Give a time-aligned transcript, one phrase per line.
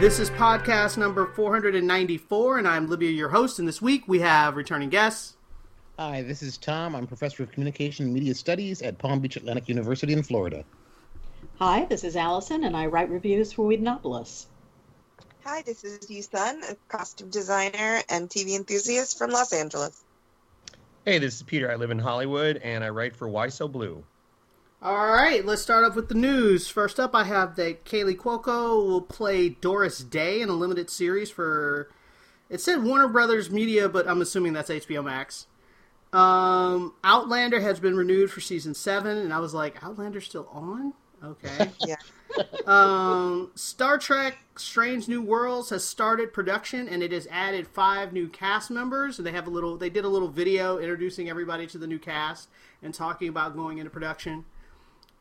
[0.00, 3.60] This is podcast number 494, and I'm Libby, your host.
[3.60, 5.36] And this week we have returning guests.
[5.96, 6.96] Hi, this is Tom.
[6.96, 10.64] I'm professor of communication and media studies at Palm Beach Atlantic University in Florida.
[11.60, 14.48] Hi, this is Allison, and I write reviews for Whedonopolis.
[15.44, 20.02] Hi, this is Yusun, a costume designer and TV enthusiast from Los Angeles.
[21.04, 21.70] Hey, this is Peter.
[21.70, 24.02] I live in Hollywood and I write for Why So Blu.
[24.84, 26.68] All right, let's start off with the news.
[26.68, 31.30] First up, I have that Kaley Cuoco will play Doris Day in a limited series
[31.30, 31.88] for.
[32.50, 35.46] It said Warner Brothers Media, but I'm assuming that's HBO Max.
[36.12, 40.92] Um, Outlander has been renewed for season seven, and I was like, Outlander's still on?
[41.24, 41.70] Okay.
[41.86, 41.96] Yeah.
[42.66, 48.28] um, Star Trek Strange New Worlds has started production, and it has added five new
[48.28, 49.18] cast members.
[49.18, 49.78] And they have a little.
[49.78, 52.48] They did a little video introducing everybody to the new cast
[52.82, 54.44] and talking about going into production.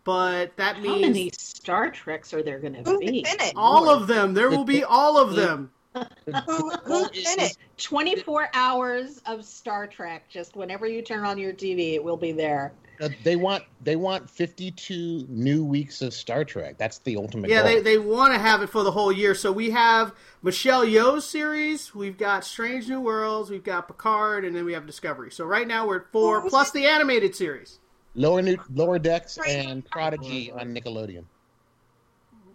[0.04, 3.20] But that means How means many Star Treks are there going to be?
[3.20, 3.54] in it?
[3.56, 4.34] all of them.
[4.34, 5.72] There will be all of them.
[5.96, 7.58] Who, who's in it?
[7.78, 10.28] 24 hours of Star Trek.
[10.28, 12.74] Just whenever you turn on your TV, it will be there.
[13.02, 16.78] Uh, they want they want 52 new weeks of Star Trek.
[16.78, 17.66] That's the ultimate Yeah, goal.
[17.68, 19.34] they, they want to have it for the whole year.
[19.36, 24.56] So we have Michelle Yeoh's series, we've got Strange New Worlds, we've got Picard, and
[24.56, 25.31] then we have Discovery.
[25.31, 27.80] So right now we're at four, plus the animated series.
[28.16, 31.23] Lower new, lower decks and Prodigy on Nickelodeon.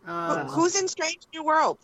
[0.06, 1.78] Uh, who's in Strange New World?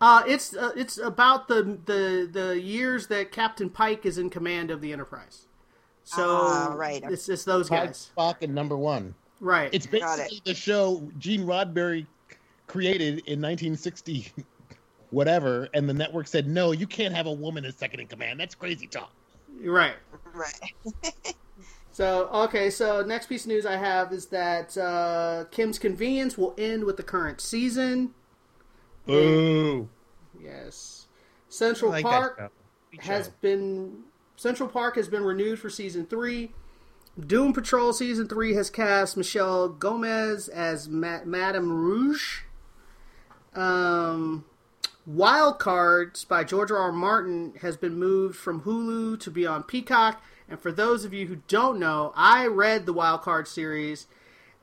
[0.00, 4.70] uh, it's uh, it's about the, the the years that Captain Pike is in command
[4.70, 5.46] of the Enterprise.
[6.04, 7.02] So Ah, right.
[7.04, 9.14] it's it's those Pike, guys, Spock, and Number One.
[9.40, 9.70] right?
[9.72, 12.06] It's Got basically the show Gene Roddenberry
[12.66, 14.32] created in 1960,
[15.10, 18.40] whatever, and the network said, "No, you can't have a woman as second in command.
[18.40, 19.12] That's crazy talk."
[19.64, 19.94] right.
[20.34, 20.72] Right.
[21.92, 26.54] So okay, so next piece of news I have is that uh, Kim's Convenience will
[26.56, 28.14] end with the current season.
[29.06, 29.88] Boo!
[30.40, 31.06] Yes,
[31.50, 32.50] Central like Park
[33.00, 34.04] has been
[34.36, 36.52] Central Park has been renewed for season three.
[37.26, 42.44] Doom Patrol season three has cast Michelle Gomez as Ma- Madame Rouge.
[43.54, 44.46] Um,
[45.04, 46.78] Wild Cards by George R.
[46.78, 46.92] R.
[46.92, 50.22] Martin has been moved from Hulu to be on Peacock.
[50.52, 54.06] And for those of you who don't know, I read the Wild Card series,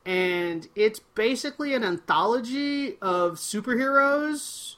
[0.06, 4.76] and it's basically an anthology of superheroes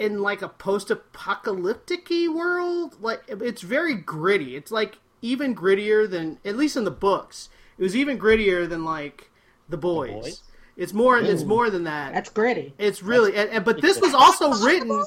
[0.00, 2.96] in like a post-apocalyptic world.
[3.00, 4.56] Like it's very gritty.
[4.56, 7.48] It's like even grittier than at least in the books
[7.78, 9.30] it was even grittier than like
[9.68, 10.42] the boys, Boys?
[10.76, 12.12] it's more it's more than that.
[12.12, 12.74] That's gritty.
[12.76, 15.04] it's really and, and- but this was also written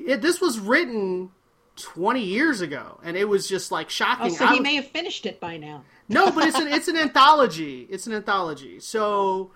[0.00, 1.30] it, this was written
[1.76, 4.86] 20 years ago and it was just like Oh, shocking so he was- may have
[4.88, 5.82] finished it by now.
[6.08, 7.86] no, but it's an it's an anthology.
[7.90, 8.78] It's an anthology.
[8.80, 9.50] So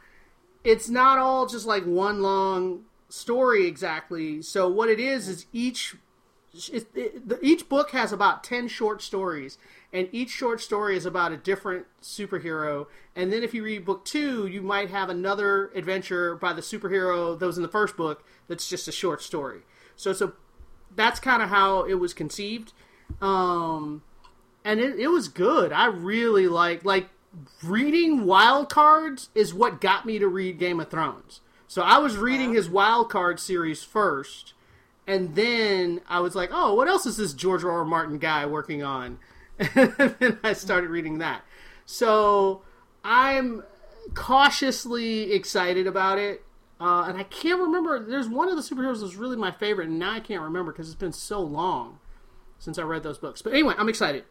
[0.65, 4.43] it's not all just like one long story exactly.
[4.43, 5.95] So what it is is each
[6.73, 9.59] it, it, the, each book has about 10 short stories
[9.93, 14.05] and each short story is about a different superhero and then if you read book
[14.05, 18.25] 2 you might have another adventure by the superhero that was in the first book
[18.49, 19.61] that's just a short story.
[19.95, 20.33] So it's a
[20.95, 22.73] that's kind of how it was conceived.
[23.21, 24.03] Um
[24.65, 25.73] and it, it was good.
[25.73, 27.09] I really like like
[27.63, 31.41] reading Wild Cards is what got me to read Game of Thrones.
[31.67, 34.55] So I was reading his Wild Card series first,
[35.07, 37.71] and then I was like, "Oh, what else is this George R.
[37.71, 37.85] R.
[37.85, 39.19] Martin guy working on?"
[39.59, 41.43] and then I started reading that.
[41.85, 42.63] So
[43.05, 43.65] I'm
[44.15, 46.43] cautiously excited about it.
[46.81, 48.05] Uh, and I can't remember.
[48.05, 50.89] There's one of the superheroes that's really my favorite, and now I can't remember because
[50.89, 51.99] it's been so long
[52.59, 53.43] since I read those books.
[53.43, 54.25] But anyway, I'm excited.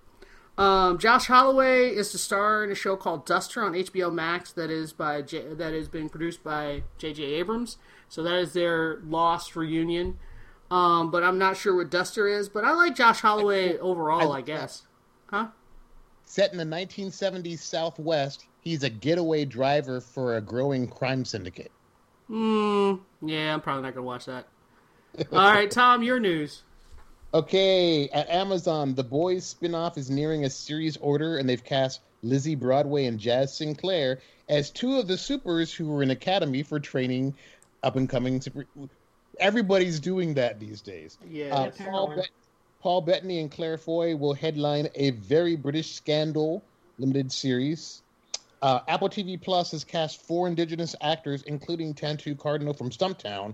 [0.58, 4.72] Um, Josh Holloway is to star in a show called Duster on HBO Max that
[4.72, 7.24] is by J- that is being produced by J.J.
[7.24, 7.78] Abrams.
[8.10, 10.18] So that is their lost reunion.
[10.72, 12.50] Um, but I'm not sure what Duster is.
[12.50, 14.84] But I like Josh Holloway overall, I guess.
[15.28, 15.50] Huh?
[16.26, 21.72] Set in the 1970s Southwest, he's a getaway driver for a growing crime syndicate.
[22.28, 22.96] Hmm.
[23.22, 24.48] Yeah, I'm probably not gonna watch that.
[25.32, 26.64] All right, Tom, your news.
[27.34, 32.56] Okay, at Amazon, The Boys spin-off is nearing a series order, and they've cast Lizzie
[32.56, 37.36] Broadway and Jazz Sinclair as two of the supers who were in Academy for training
[37.84, 38.66] up-and-coming super,
[39.40, 41.18] Everybody's doing that these days.
[41.30, 41.54] Yeah.
[41.54, 42.16] Uh, Paul.
[42.16, 42.30] Bet-
[42.80, 46.64] Paul Bettany and Claire Foy will headline a very British scandal
[46.98, 48.02] limited series.
[48.62, 53.54] Uh, Apple TV Plus has cast four Indigenous actors, including Tantoo Cardinal from Stumptown,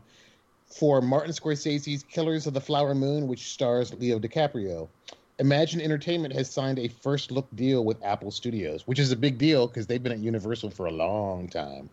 [0.67, 4.88] for Martin Scorsese's Killers of the Flower Moon, which stars Leo DiCaprio.
[5.39, 9.38] Imagine Entertainment has signed a first look deal with Apple Studios, which is a big
[9.38, 11.89] deal because they've been at Universal for a long time.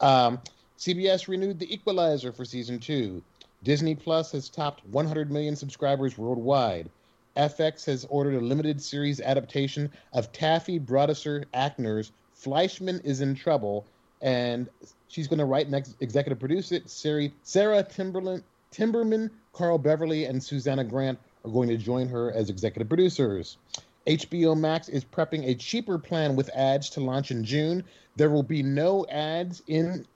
[0.00, 0.40] Um,
[0.78, 3.22] CBS renewed The Equalizer for season two.
[3.62, 6.90] Disney Plus has topped 100 million subscribers worldwide.
[7.36, 12.12] FX has ordered a limited series adaptation of Taffy Brodesser Akner's
[12.42, 13.84] Fleischman is in Trouble,
[14.20, 14.68] and
[15.08, 16.88] she's going to write and ex- executive produce it.
[16.90, 18.42] Sarah, Sarah Timberland,
[18.72, 23.58] Timberman, Carl Beverly, and Susannah Grant are going to join her as executive producers.
[24.06, 27.84] HBO Max is prepping a cheaper plan with ads to launch in June.
[28.16, 30.06] There will be no ads in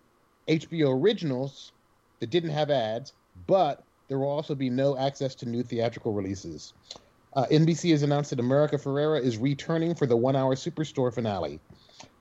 [0.48, 1.72] HBO originals
[2.20, 3.12] that didn't have ads,
[3.46, 6.72] but there will also be no access to new theatrical releases.
[7.34, 11.60] Uh, NBC has announced that America Ferrera is returning for the one hour Superstore finale.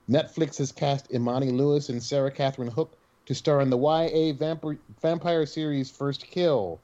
[0.08, 2.92] Netflix has cast Imani Lewis and Sarah Catherine Hook
[3.26, 6.78] to star in the YA vampire, vampire series First Kill.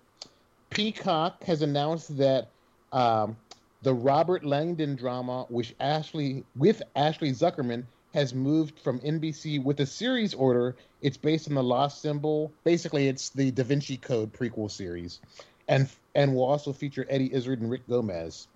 [0.70, 2.48] Peacock has announced that
[2.92, 3.36] um,
[3.82, 7.84] the Robert Langdon drama with Ashley with Ashley Zuckerman
[8.14, 10.76] has moved from NBC with a series order.
[11.00, 12.52] It's based on the Lost Symbol.
[12.64, 15.20] Basically, it's the Da Vinci Code prequel series,
[15.68, 18.48] and and will also feature Eddie Izzard and Rick Gomez.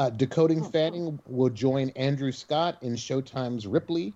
[0.00, 4.14] Uh, Dakota Fanning will join Andrew Scott in Showtime's Ripley,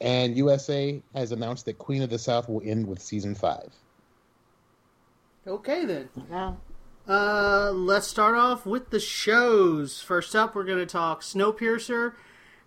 [0.00, 3.72] and USA has announced that Queen of the South will end with season five.
[5.48, 6.10] Okay then.
[6.30, 6.52] Yeah.
[7.08, 10.00] Uh, let's start off with the shows.
[10.00, 12.12] First up, we're going to talk Snowpiercer,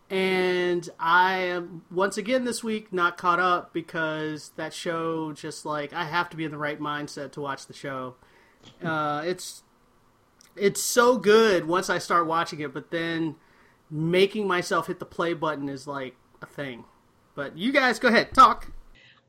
[0.10, 5.94] and I am once again this week not caught up because that show just like
[5.94, 8.16] I have to be in the right mindset to watch the show.
[8.84, 9.64] Uh, it's
[10.60, 13.36] it's so good once I start watching it, but then
[13.90, 16.84] making myself hit the play button is like a thing.
[17.36, 18.72] But you guys go ahead, talk.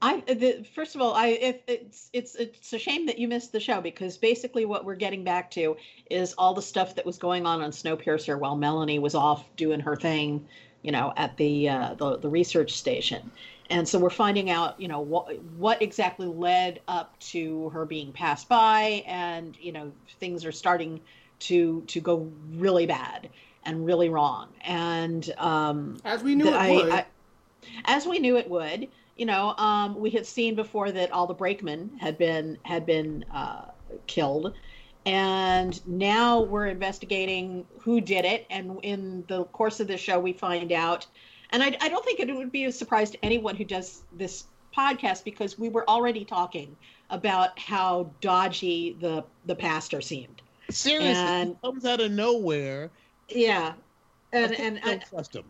[0.01, 3.51] I the, first of all, I it, it's it's it's a shame that you missed
[3.53, 5.77] the show because basically what we're getting back to
[6.09, 9.81] is all the stuff that was going on on Snowpiercer while Melanie was off doing
[9.81, 10.47] her thing,
[10.83, 13.29] you know, at the uh, the the research station,
[13.71, 18.13] and so we're finding out, you know, what what exactly led up to her being
[18.13, 21.01] passed by, and you know, things are starting
[21.41, 23.29] to to go really bad
[23.65, 26.93] and really wrong, and um, As we knew it would.
[26.93, 27.07] I,
[27.85, 28.89] as we knew it would.
[29.17, 33.25] You know, um, we had seen before that all the brakemen had been had been
[33.35, 33.65] uh,
[34.07, 34.55] killed,
[35.05, 38.47] and now we're investigating who did it.
[38.49, 41.07] And in the course of the show, we find out.
[41.51, 44.45] And I, I don't think it would be a surprise to anyone who does this
[44.77, 46.77] podcast because we were already talking
[47.11, 50.43] about how dodgy the the pastor seemed.
[50.71, 52.91] Seriously, And- he comes out of nowhere.
[53.29, 53.75] Yeah,
[54.33, 55.45] and I and don't I, trust him.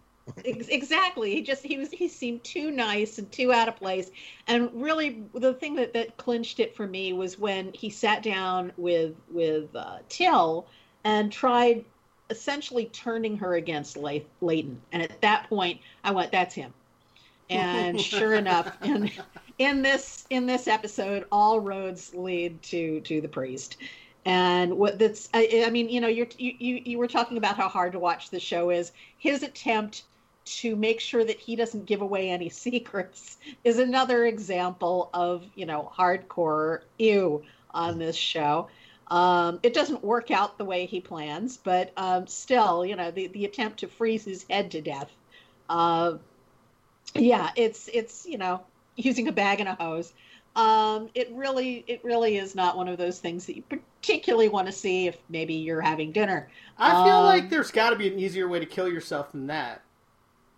[0.44, 1.34] Exactly.
[1.34, 4.10] He just he was he seemed too nice and too out of place.
[4.46, 8.72] And really the thing that that clinched it for me was when he sat down
[8.76, 10.66] with with uh, till
[11.04, 11.84] and tried
[12.30, 16.74] essentially turning her against Lay- Leighton and at that point i went that's him.
[17.48, 19.10] And sure enough in
[19.58, 23.78] in this in this episode all roads lead to to the priest
[24.24, 27.56] and what that's I, I mean you know you're you, you you were talking about
[27.56, 30.04] how hard to watch the show is his attempt
[30.44, 35.66] to make sure that he doesn't give away any secrets is another example of you
[35.66, 37.42] know hardcore ew
[37.72, 38.68] on this show.
[39.08, 43.28] Um, it doesn't work out the way he plans but um, still you know the,
[43.28, 45.10] the attempt to freeze his head to death
[45.70, 46.18] uh,
[47.14, 48.60] yeah it's it's you know
[48.98, 50.12] using a bag and a hose.
[50.56, 53.62] Um, it really it really is not one of those things that you
[54.02, 57.90] particularly want to see if maybe you're having dinner I feel Um, like there's got
[57.90, 59.82] to be an easier way to kill yourself than that.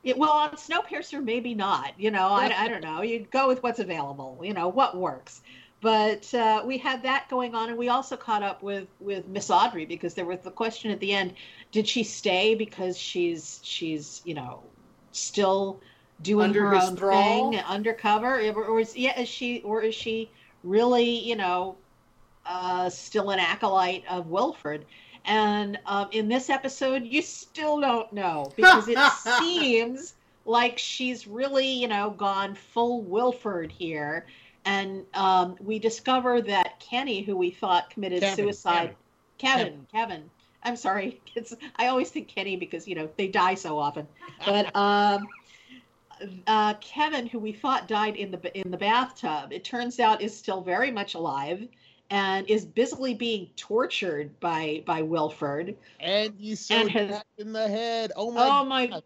[0.03, 1.99] Yeah, well, on Snowpiercer, maybe not.
[1.99, 3.03] You know, I, I don't know.
[3.03, 4.41] You go with what's available.
[4.43, 5.43] You know what works.
[5.83, 9.51] But uh, we had that going on, and we also caught up with with Miss
[9.51, 11.35] Audrey because there was the question at the end:
[11.71, 14.73] Did she stay because she's she's you know
[15.13, 15.83] still
[16.23, 17.57] doing Under her own thrall?
[17.57, 20.33] thing undercover, or is yeah is she or is she
[20.63, 21.80] really you know
[22.51, 24.85] uh, still an acolyte of Wilford?
[25.25, 28.99] And um, in this episode, you still don't know because it
[29.39, 30.15] seems
[30.45, 34.27] like she's really, you know, gone full Wilford here.
[34.65, 38.97] And um, we discover that Kenny, who we thought committed Kevin, suicide,
[39.39, 39.67] Kevin.
[39.67, 40.31] Kevin, Kevin,
[40.63, 44.07] I'm sorry, it's I always think Kenny because you know they die so often,
[44.47, 45.27] but um,
[46.47, 50.37] uh, Kevin, who we thought died in the in the bathtub, it turns out is
[50.37, 51.67] still very much alive
[52.11, 55.77] and is busily being tortured by by Wilford.
[56.01, 58.13] And you so And in the head.
[58.17, 58.49] Oh my!
[58.49, 59.03] oh my God.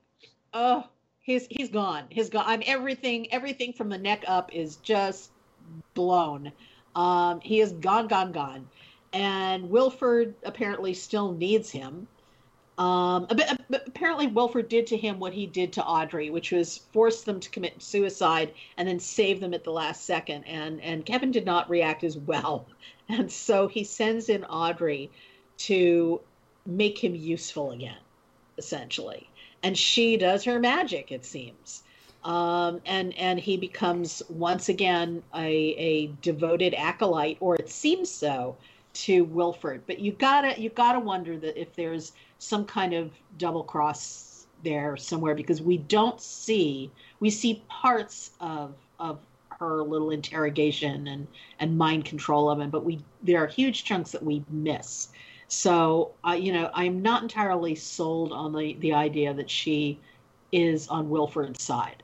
[0.52, 0.84] oh
[1.24, 5.30] he's he's gone he's gone i'm everything everything from the neck up is just
[5.94, 6.52] blown
[6.94, 8.68] um he is gone gone gone
[9.12, 12.06] and wilford apparently still needs him
[12.76, 16.78] um but, but apparently wilford did to him what he did to audrey which was
[16.92, 21.06] force them to commit suicide and then save them at the last second and and
[21.06, 22.66] kevin did not react as well
[23.08, 25.10] and so he sends in audrey
[25.56, 26.20] to
[26.66, 27.98] make him useful again
[28.56, 29.28] essentially.
[29.62, 31.82] And she does her magic it seems.
[32.24, 38.56] Um, and and he becomes once again a, a devoted acolyte or it seems so
[38.94, 43.64] to wilford but you gotta you gotta wonder that if there's some kind of double
[43.64, 49.18] cross there somewhere because we don't see we see parts of of
[49.58, 51.26] her little interrogation and
[51.60, 55.08] and mind control of him but we there are huge chunks that we miss
[55.48, 60.00] so, uh, you know, I'm not entirely sold on the, the idea that she
[60.52, 62.02] is on Wilford's side.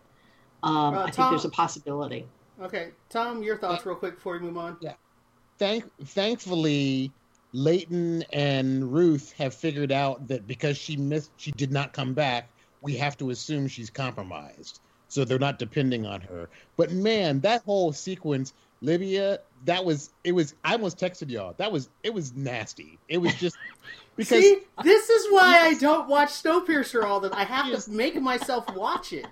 [0.63, 2.27] Um, Uh, I think there's a possibility.
[2.61, 4.77] Okay, Tom, your thoughts real quick before we move on.
[4.81, 4.95] yeah
[5.59, 7.11] Thank, thankfully,
[7.53, 12.49] Leighton and Ruth have figured out that because she missed, she did not come back.
[12.83, 14.81] We have to assume she's compromised,
[15.11, 16.49] so they're not depending on her.
[16.77, 19.17] But man, that whole sequence, Libby,
[19.65, 20.55] that was it was.
[20.65, 21.55] I almost texted y'all.
[21.59, 22.99] That was it was nasty.
[23.09, 23.57] It was just
[24.17, 27.31] because See, this is why I don't watch Snowpiercer all the.
[27.37, 27.85] I have Yes.
[27.87, 29.27] to make myself watch it.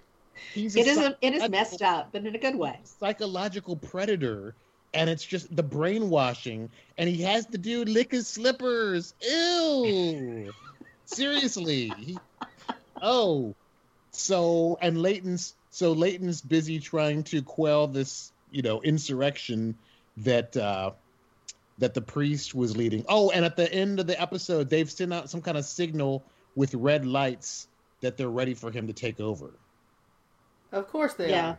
[0.54, 2.78] he's it is a, it is messed up, but in a good way.
[2.85, 4.54] psychological predator
[4.94, 10.50] and it's just the brainwashing and he has the dude lick his slippers ew
[11.04, 12.18] seriously he,
[13.02, 13.54] oh
[14.18, 19.76] so and leighton's so leighton's busy trying to quell this you know insurrection
[20.18, 20.90] that uh
[21.78, 25.12] that the priest was leading oh and at the end of the episode they've sent
[25.12, 26.25] out some kind of signal
[26.56, 27.68] with red lights
[28.02, 29.58] that they're ready for him to take over
[30.72, 31.50] Of course they Yeah.
[31.50, 31.58] are.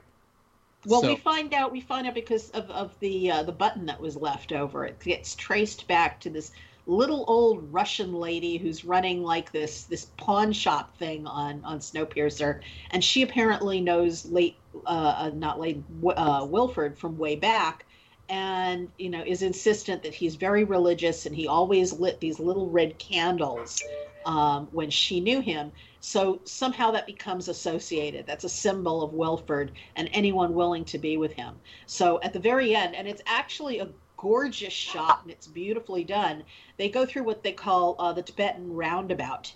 [0.85, 3.85] Well, So- we find out we find out because of, of the uh, the button
[3.87, 4.85] that was left over.
[4.85, 6.51] It gets traced back to this
[6.89, 12.62] little old Russian lady who's running like this this pawn shop thing on on Snowpiercer,
[12.91, 15.84] and she apparently knows late uh, uh, not late
[16.17, 17.86] uh, Wilford from way back,
[18.27, 22.69] and you know is insistent that he's very religious and he always lit these little
[22.69, 23.81] red candles
[24.25, 25.72] um, when she knew him.
[26.01, 28.25] So somehow that becomes associated.
[28.25, 31.55] That's a symbol of Wilford and anyone willing to be with him.
[31.86, 36.43] So at the very end, and it's actually a gorgeous shot and it's beautifully done.
[36.77, 39.53] They go through what they call uh, the Tibetan roundabout,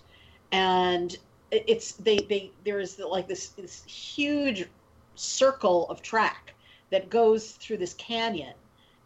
[0.52, 1.16] and
[1.50, 4.66] it's they they there is like this this huge
[5.14, 6.54] circle of track
[6.90, 8.54] that goes through this canyon.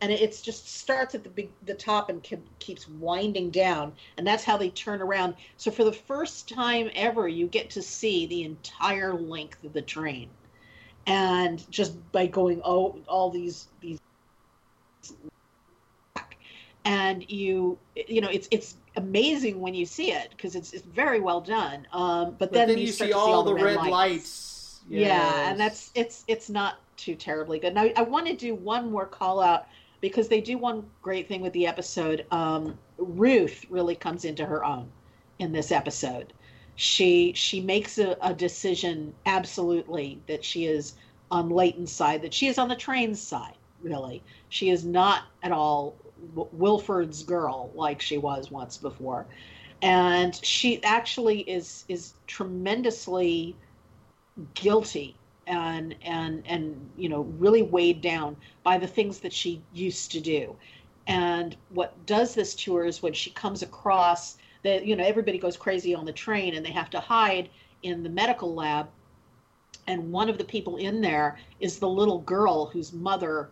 [0.00, 3.94] And it it's just starts at the big the top and ke- keeps winding down.
[4.16, 5.34] And that's how they turn around.
[5.56, 9.82] So for the first time ever you get to see the entire length of the
[9.82, 10.30] train.
[11.06, 13.98] And just by going oh all these these
[16.84, 21.20] and you you know it's it's amazing when you see it because it's, it's very
[21.20, 24.80] well done um but, But then, then, you, you start see all the red lights.
[24.88, 25.50] yeah Yes.
[25.50, 29.06] and that's it's it's not too terribly good now i want to do one more
[29.06, 29.66] call out
[30.00, 34.64] because they do one great thing with the episode um ruth really comes into her
[34.64, 34.88] own
[35.38, 36.32] in this episode
[36.74, 40.94] she she makes a, a decision absolutely that she is
[41.30, 45.52] on Leighton's side that she is on the train's side really she is not at
[45.52, 45.94] all
[46.34, 49.26] wilford's girl like she was once before.
[49.82, 53.56] And she actually is is tremendously
[54.54, 60.12] guilty and and and you know really weighed down by the things that she used
[60.12, 60.56] to do.
[61.06, 65.38] And what does this to her is when she comes across that you know everybody
[65.38, 67.48] goes crazy on the train and they have to hide
[67.82, 68.88] in the medical lab.
[69.86, 73.48] And one of the people in there is the little girl whose mother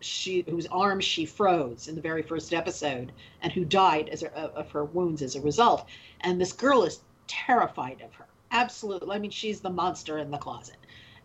[0.00, 4.32] she whose arm she froze in the very first episode and who died as a,
[4.34, 5.86] of her wounds as a result.
[6.22, 8.26] And this girl is terrified of her.
[8.50, 9.14] Absolutely.
[9.14, 10.76] I mean she's the monster in the closet.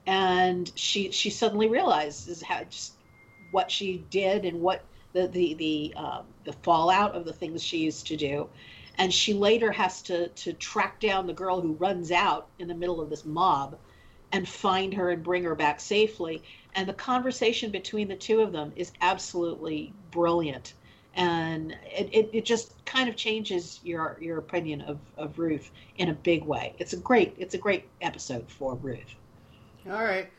[0.06, 2.94] And she she suddenly realizes how just
[3.52, 7.78] what she did and what the the the um, the fallout of the things she
[7.78, 8.50] used to do.
[8.98, 12.76] And she later has to to track down the girl who runs out in the
[12.76, 13.78] middle of this mob
[14.36, 16.44] and find her and bring her back safely
[16.76, 20.74] and the conversation between the two of them is absolutely brilliant
[21.16, 26.10] and it, it, it just kind of changes your your opinion of, of ruth in
[26.10, 29.16] a big way it's a great it's a great episode for ruth
[29.88, 30.30] All right.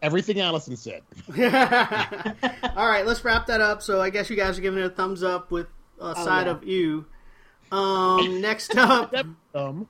[0.00, 1.02] Everything Allison said.
[1.38, 3.82] All right, let's wrap that up.
[3.82, 5.68] So I guess you guys are giving it a thumbs up with
[6.00, 6.52] a side yeah.
[6.52, 7.06] of you.
[7.70, 9.14] Um, next up,
[9.54, 9.88] Um,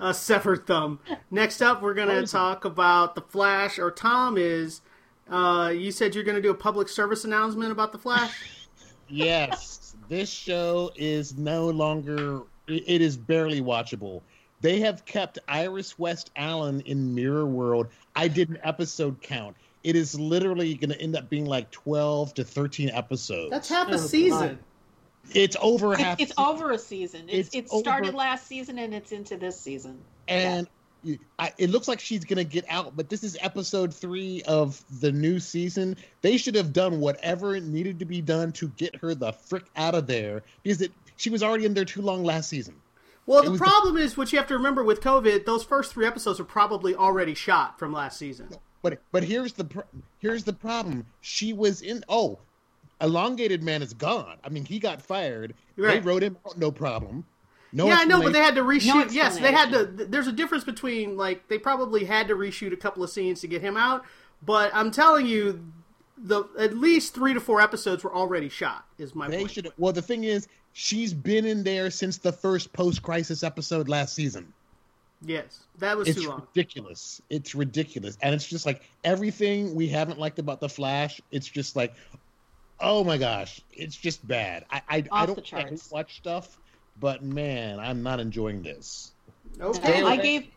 [0.00, 1.00] a severed thumb.
[1.30, 3.78] Next up, we're gonna talk about the Flash.
[3.78, 4.80] Or Tom is.
[5.30, 8.32] Uh, you said you're gonna do a public service announcement about the Flash.
[9.08, 12.42] yes, this show is no longer.
[12.66, 14.22] it- It is barely watchable.
[14.60, 17.86] They have kept Iris West Allen in Mirror World.
[18.16, 19.56] I did an episode count.
[19.84, 23.50] It is literally going to end up being like twelve to thirteen episodes.
[23.50, 24.58] That's half Oh, a season.
[25.34, 26.20] It's over It's, half.
[26.20, 27.24] it's over a season.
[27.28, 29.98] It's, It's it started over- last season and it's into this season.
[30.26, 30.66] and
[31.02, 34.82] you- I, it looks like she's gonna get out but this is episode three of
[35.00, 39.14] the new season they should have done whatever needed to be done to get her
[39.14, 42.48] the frick out of there because it, she was already in there too long last
[42.50, 42.74] season
[43.26, 45.44] Well, It the was the- problem is what you have to remember with COVID.
[45.46, 48.48] Those first three episodes are probably already shot from last season.
[48.82, 49.80] but but here's the pr-
[50.18, 52.38] here's the problem she was in oh
[53.00, 56.02] elongated man is gone i mean he got fired Right.
[56.02, 57.24] they wrote him out no problem
[57.70, 58.86] no yeah, I know, but they had to reshoot.
[58.86, 59.84] No yes, they had to.
[59.84, 63.46] There's a difference between like they probably had to reshoot a couple of scenes to
[63.46, 64.06] get him out,
[64.42, 65.62] but I'm telling you,
[66.16, 68.86] the at least three to four episodes were already shot.
[68.96, 69.50] Is my they point.
[69.50, 74.14] should well the thing is she's been in there since the first post-crisis episode last
[74.14, 74.50] season
[75.20, 76.46] Yes, that was it's too long.
[76.54, 77.20] ridiculous.
[77.28, 81.20] It's ridiculous, and it's just like everything we haven't liked about the Flash.
[81.32, 81.92] It's just like,
[82.80, 84.64] oh my gosh, it's just bad.
[84.70, 86.58] I I, I don't the watch stuff,
[86.98, 89.12] but man, I'm not enjoying this.
[89.60, 90.48] Okay, I gave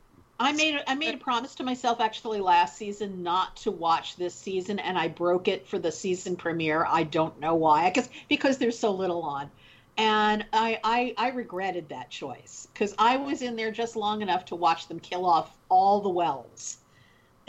[0.41, 4.33] I made I made a promise to myself actually last season not to watch this
[4.33, 6.83] season and I broke it for the season premiere.
[6.87, 7.85] I don't know why.
[7.85, 9.51] I guess because there's so little on.
[9.97, 14.45] And I I, I regretted that choice because I was in there just long enough
[14.45, 16.77] to watch them kill off all the wells.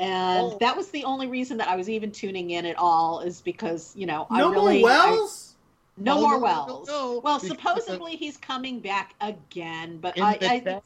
[0.02, 0.56] And Oh.
[0.59, 3.92] that was the only reason that I was even tuning in at all is because,
[3.94, 5.54] you know, I no really more I- wells.
[5.97, 6.88] no Oh, more no, no, wells.
[6.88, 10.84] no, well, supposedly he's coming back again, but In I, the I chat-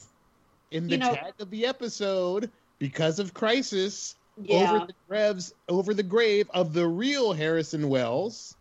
[0.70, 4.70] In the You know- tag of the episode, because of Crisis, yeah.
[4.72, 8.55] over the graves, over the grave of the real Harrison Wells,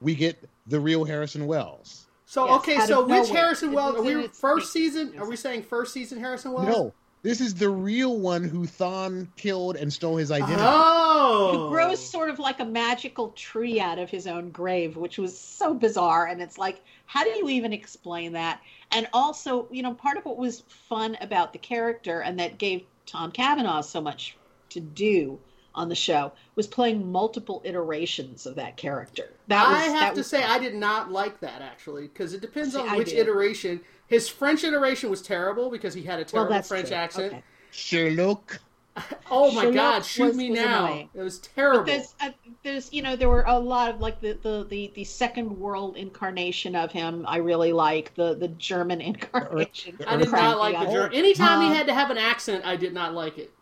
[0.00, 2.06] we get the real Harrison Wells.
[2.24, 3.42] So Yes, okay, so which nowhere.
[3.42, 3.96] Harrison Wells?
[3.96, 5.18] Are we first season?
[5.18, 6.68] Are we saying first season Harrison Wells?
[6.68, 10.60] No, this is the real one who Thawne killed and stole his identity.
[10.60, 15.18] Oh, who grows sort of like a magical tree out of his own grave, which
[15.18, 16.26] was so bizarre.
[16.26, 18.60] And it's like, how do you even explain that?
[18.90, 22.84] And also, you know, part of what was fun about the character and that gave
[23.06, 24.36] Tom Cavanagh so much
[24.70, 25.38] to do
[25.74, 29.30] on the show was playing multiple iterations of that character.
[29.48, 30.50] That was, I have that to was say, fun.
[30.50, 33.18] I did not like that actually because it depends See, on I which did.
[33.18, 33.80] iteration.
[34.10, 36.96] His French iteration was terrible because he had a terrible that's French true.
[36.96, 37.32] accent.
[37.32, 37.42] Okay.
[37.70, 38.60] Sherlock.
[39.30, 40.84] Oh my Sherlock God, shoot was- me was now!
[40.86, 41.08] annoying.
[41.14, 41.84] It was terrible.
[41.84, 42.30] There's, uh,
[42.64, 45.96] there's, you know, there were a lot of like the, the, the, the second world
[45.96, 47.24] incarnation of him.
[47.26, 49.96] I really like the the German incarnation.
[50.06, 50.92] I did not like the.
[50.92, 51.14] German.
[51.16, 53.52] Anytime Uh, he had to have an accent, I did not like it.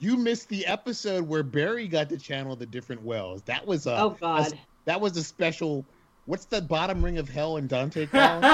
[0.00, 3.40] You missed the episode where Barry got to channel the different wells.
[3.46, 4.52] That was a Oh God!
[4.84, 5.84] that was a special.
[6.26, 8.44] What's the bottom ring of hell in Dante called?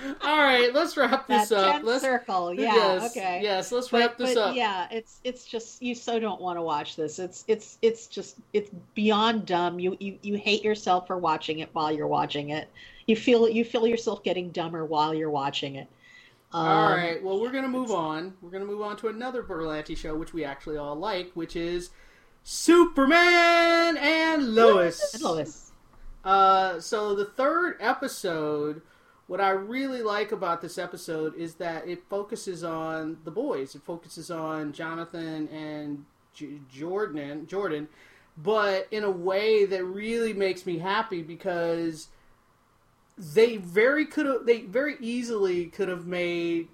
[0.22, 1.82] All right, let's wrap that this up.
[1.82, 2.54] Let's circle.
[2.54, 2.74] Yeah.
[2.74, 3.40] yes, okay.
[3.42, 4.56] yes, let's But, wrap this but up.
[4.56, 7.18] yeah, it's it's just you so don't want to watch this.
[7.18, 9.78] It's it's it's just it's beyond dumb.
[9.78, 12.68] You you you hate yourself for watching it while you're watching it.
[13.06, 15.88] You feel you feel yourself getting dumber while you're watching it.
[16.52, 18.34] Um, All right, well, we're gonna move on.
[18.40, 21.90] We're gonna move on to another Berlanti show, which we actually all like, which is
[22.42, 25.14] Superman and Lois.
[25.14, 25.72] And Lois.
[26.24, 28.82] Uh, so the third episode,
[29.30, 33.76] what I really like about this episode is that it focuses on the boys.
[33.76, 37.86] It focuses on Jonathan and J- Jordan, Jordan,
[38.36, 42.08] but in a way that really makes me happy because
[43.16, 46.66] they very could they very easily could have made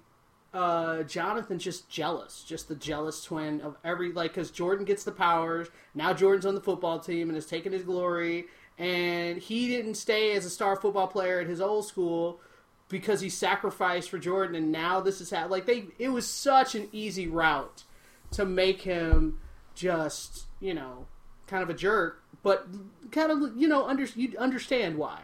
[0.51, 5.11] uh, Jonathan just jealous, just the jealous twin of every like because Jordan gets the
[5.11, 5.67] powers.
[5.93, 8.45] Now Jordan's on the football team and has taken his glory,
[8.79, 12.41] and he didn't stay as a star football player at his old school
[12.89, 15.85] because he sacrificed for Jordan, and now this is how like they.
[15.99, 17.83] It was such an easy route
[18.31, 19.39] to make him
[19.75, 21.07] just you know
[21.47, 22.67] kind of a jerk, but
[23.11, 25.21] kind of you know under you understand why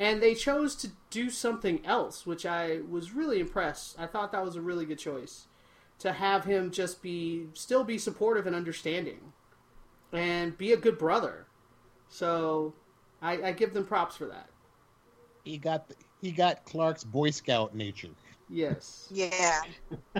[0.00, 3.96] and they chose to do something else, which I was really impressed.
[3.98, 5.46] I thought that was a really good choice
[5.98, 9.34] to have him just be still be supportive and understanding,
[10.10, 11.46] and be a good brother.
[12.08, 12.74] So,
[13.20, 14.48] I, I give them props for that.
[15.44, 18.08] he got he got Clark's Boy Scout nature.
[18.48, 19.06] Yes.
[19.10, 19.62] Yeah.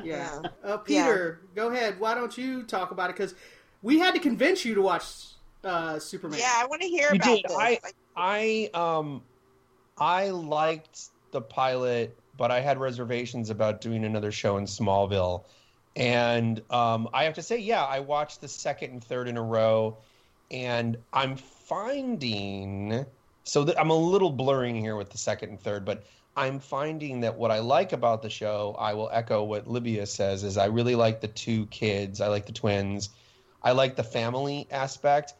[0.04, 0.42] Yeah.
[0.62, 1.98] Uh, Peter, go ahead.
[1.98, 3.16] Why don't you talk about it?
[3.16, 3.34] Because
[3.82, 5.04] we had to convince you to watch
[5.64, 6.38] uh, Superman.
[6.38, 7.44] Yeah, I want to hear You about did.
[7.48, 7.56] this.
[7.58, 7.80] I-
[8.16, 9.22] I um
[9.96, 15.44] I liked the pilot, but I had reservations about doing another show in Smallville.
[15.96, 19.42] And um, I have to say, yeah, I watched the second and third in a
[19.42, 19.98] row,
[20.50, 23.04] and I'm finding
[23.50, 26.04] so that I'm a little blurring here with the second and third, but
[26.36, 30.44] I'm finding that what I like about the show, I will echo what Libby says,
[30.44, 32.20] is I really like the two kids.
[32.20, 33.10] I like the twins.
[33.62, 35.34] I like the family aspect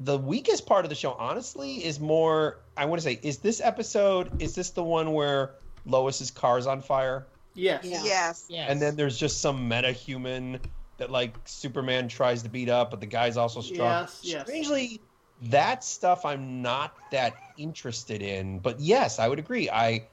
[0.00, 2.60] the weakest part of the show, honestly, is more.
[2.76, 4.42] I want to say, is this episode?
[4.42, 7.84] Is this the one where Lois's car's on fire, Yes.
[7.84, 8.02] Yeah.
[8.04, 8.46] yes.
[8.48, 8.70] Yes.
[8.70, 10.60] and then there's just some meta human
[10.96, 14.02] that like Superman tries to beat up, but the guy's also strong.
[14.02, 14.42] Yes, yes.
[14.42, 15.00] Strangely,
[15.48, 18.58] that stuff I'm not that interested in.
[18.58, 19.70] But yes, I would agree.
[19.70, 20.06] I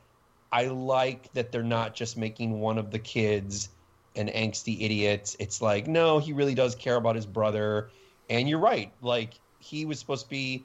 [0.52, 3.70] I like that they're not just making one of the kids
[4.16, 5.36] an angsty idiot.
[5.40, 7.90] It's like, no, he really does care about his brother.
[8.30, 8.92] And you're right.
[9.02, 10.64] Like he was supposed to be.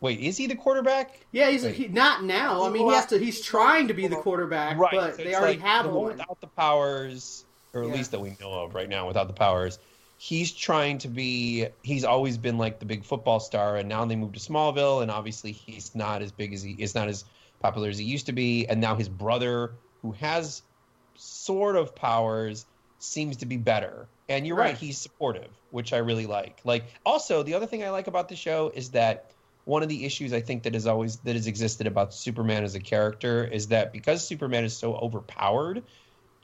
[0.00, 1.18] Wait, is he the quarterback?
[1.32, 2.64] Yeah, he's he, not now.
[2.66, 3.18] I mean, he has to.
[3.18, 4.92] He's trying to be the quarterback, Right.
[4.92, 6.04] but so they already like have one.
[6.12, 7.94] without the powers, or at Yeah.
[7.94, 9.78] least that we know of right now, without the powers.
[10.18, 11.66] He's trying to be.
[11.82, 15.10] He's always been like the big football star, and now they moved to Smallville, and
[15.10, 17.24] obviously he's not as big as he is, not as
[17.60, 18.66] popular as he used to be.
[18.66, 20.62] And now his brother, who has
[21.16, 22.64] sort of powers,
[22.98, 24.08] seems to be better.
[24.28, 24.78] And you're right, Right.
[24.78, 26.60] he's supportive, which I really like.
[26.64, 29.30] Like also the other thing I like about the show is that
[29.64, 32.74] one of the issues I think that has always that has existed about Superman as
[32.74, 35.82] a character is that because Superman is so overpowered,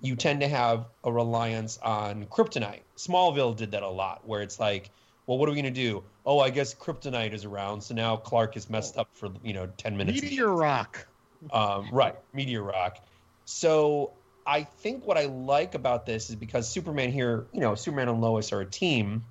[0.03, 2.83] you tend to have a reliance on kryptonite.
[2.97, 4.91] Smallville did that a lot, where it's like,
[5.27, 6.03] well, what are we gonna do?
[6.27, 9.69] Oh, I guess kryptonite is around, so now Clark is messed up for you know
[9.77, 10.21] ten minutes.
[10.21, 11.07] Meteor Rock.
[11.53, 12.99] Um, right, Meteor Rock.
[13.45, 14.13] So
[14.45, 18.21] I think what I like about this is because Superman here, you know, Superman and
[18.21, 19.25] Lois are a team,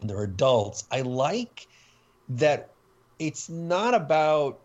[0.00, 0.84] and they're adults.
[0.90, 1.66] I like
[2.30, 2.70] that
[3.18, 4.60] it's not about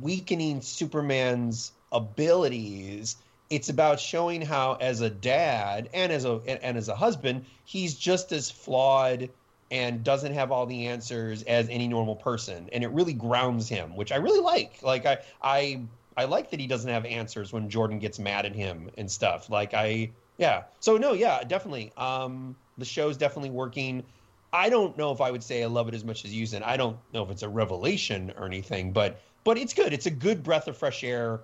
[0.00, 3.16] weakening Superman's abilities.
[3.50, 7.94] It's about showing how, as a dad and as a and as a husband, he's
[7.94, 9.28] just as flawed
[9.70, 13.94] and doesn't have all the answers as any normal person, and it really grounds him,
[13.96, 14.82] which I really like.
[14.82, 15.82] Like I I
[16.16, 19.50] I like that he doesn't have answers when Jordan gets mad at him and stuff.
[19.50, 20.64] Like I yeah.
[20.80, 21.92] So no, yeah, definitely.
[21.96, 24.04] Um the show's definitely working.
[24.52, 26.62] I don't know if I would say I love it as much as you said.
[26.62, 29.92] I don't know if it's a revelation or anything, but but it's good.
[29.92, 31.40] It's a good breath of fresh air,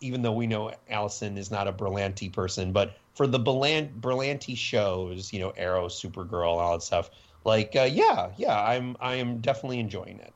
[0.00, 2.72] even though we know Allison is not a Berlanti person.
[2.72, 7.10] But for the Berlant- Berlanti shows, you know, Arrow, Supergirl, all that stuff,
[7.44, 10.32] like uh, yeah, yeah, I'm I am definitely enjoying it.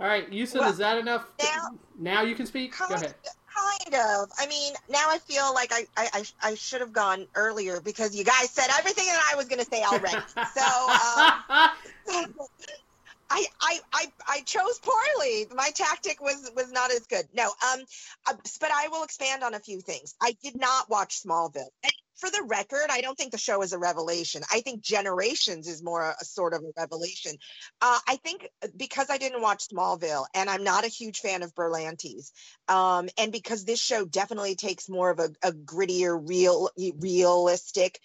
[0.00, 1.26] All right, Houston, Well, is that enough?
[1.42, 2.70] now- now you can speak.
[2.78, 3.14] Go Kind, ahead.
[3.52, 4.30] kind of.
[4.38, 8.14] I mean, now I feel like I, I, I, I should have gone earlier because
[8.14, 10.22] you guys said everything that I was going to say already.
[10.54, 12.28] so, um,
[13.30, 15.46] I, I, I, I chose poorly.
[15.54, 17.26] My tactic was was not as good.
[17.34, 17.80] No, um,
[18.26, 20.14] uh, but I will expand on a few things.
[20.20, 21.70] I did not watch Smallville.
[21.82, 24.42] And for the record, I don't think the show is a revelation.
[24.52, 27.36] I think Generations is more a, a sort of a revelation.
[27.80, 31.54] Uh, I think because I didn't watch Smallville, and I'm not a huge fan of
[31.54, 32.32] Berlanti's,
[32.66, 38.00] um, and because this show definitely takes more of a, a grittier, real, realistic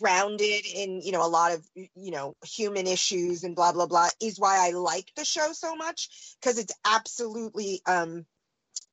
[0.00, 4.08] grounded in you know a lot of you know human issues and blah blah blah
[4.22, 8.26] is why I like the show so much because it's absolutely um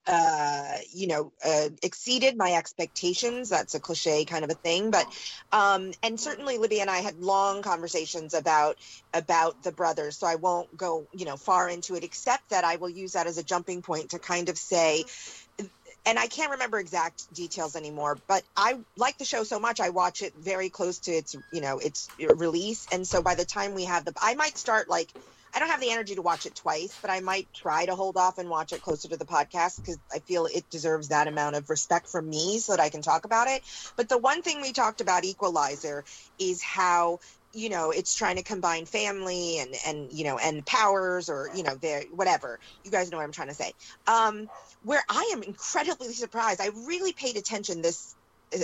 [0.07, 3.49] uh you know uh, exceeded my expectations.
[3.49, 5.07] That's a cliche kind of a thing but
[5.53, 8.77] um and certainly libby and i had long conversations about
[9.13, 12.77] about the brothers so i won't go you know far into it except that i
[12.77, 15.05] will use that as a jumping point to kind of say
[16.05, 19.89] and I can't remember exact details anymore, but I like the show so much I
[19.89, 22.87] watch it very close to its, you know, its release.
[22.91, 25.11] And so by the time we have the I might start like
[25.53, 28.17] I don't have the energy to watch it twice, but I might try to hold
[28.17, 31.55] off and watch it closer to the podcast because I feel it deserves that amount
[31.55, 33.63] of respect from me so that I can talk about it.
[33.95, 36.03] But the one thing we talked about Equalizer
[36.37, 37.19] is how
[37.55, 41.63] you know it's trying to combine family and and you know and powers or you
[41.63, 41.77] know
[42.11, 42.59] whatever.
[42.83, 43.73] You guys know what i'm trying to say.
[44.07, 44.49] Um
[44.81, 46.61] where i am incredibly surprised.
[46.61, 48.14] I really paid attention this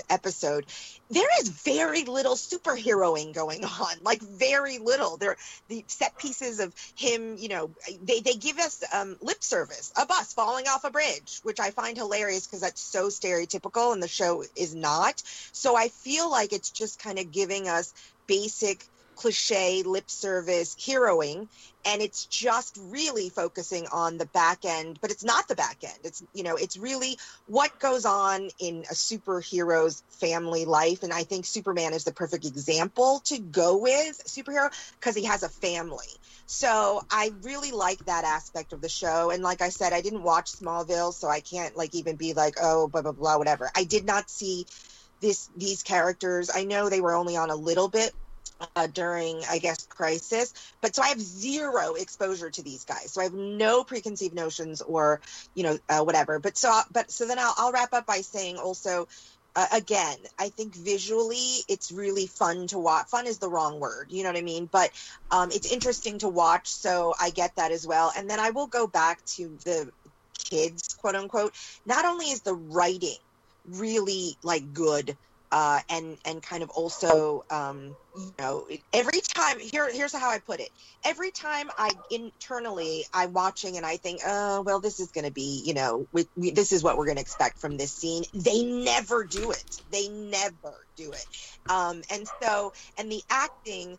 [0.09, 0.65] episode
[1.11, 5.17] there is very little superheroing going on like very little.
[5.17, 5.35] There
[5.67, 7.69] the set pieces of him you know
[8.03, 11.71] they, they give us um, lip service a bus falling off a bridge which i
[11.71, 15.21] find hilarious because that's so stereotypical and the show is not.
[15.51, 17.93] So i feel like it's just kind of giving us
[18.27, 18.85] basic
[19.21, 21.47] cliche lip service heroing
[21.85, 25.99] and it's just really focusing on the back end but it's not the back end.
[26.03, 31.21] It's you know it's really what goes on in a superhero's family life and i
[31.21, 36.11] think superman is the perfect example to go with superhero because he has a family.
[36.47, 40.23] So i really like that aspect of the show and like i said i didn't
[40.23, 43.69] watch smallville so i can't like even be like oh blah blah blah whatever.
[43.75, 44.65] I did not see
[45.21, 46.49] this these characters.
[46.51, 48.11] I know they were only on a little bit
[48.75, 50.53] uh, during, I guess, crisis.
[50.81, 53.11] But so I have zero exposure to these guys.
[53.11, 55.21] So I have no preconceived notions or,
[55.53, 56.39] you know, uh, whatever.
[56.39, 59.07] But so, but so then I'll, I'll wrap up by saying also,
[59.55, 63.07] uh, again, I think visually it's really fun to watch.
[63.07, 64.65] Fun is the wrong word, you know what I mean?
[64.71, 64.91] But
[65.29, 66.67] um, it's interesting to watch.
[66.69, 68.13] So I get that as well.
[68.15, 69.91] And then I will go back to the
[70.37, 71.53] kids, quote unquote.
[71.85, 73.17] Not only is the writing
[73.67, 75.17] really like good
[75.51, 80.39] uh, and and kind of also um, you know every time here here's how I
[80.39, 80.69] put it.
[81.05, 85.31] Every time I internally I'm watching and I think oh well this is going to
[85.31, 88.23] be you know we, we, this is what we're going to expect from this scene
[88.33, 89.75] they never do it.
[89.91, 91.25] They never do it.
[91.69, 93.97] Um, and so and the acting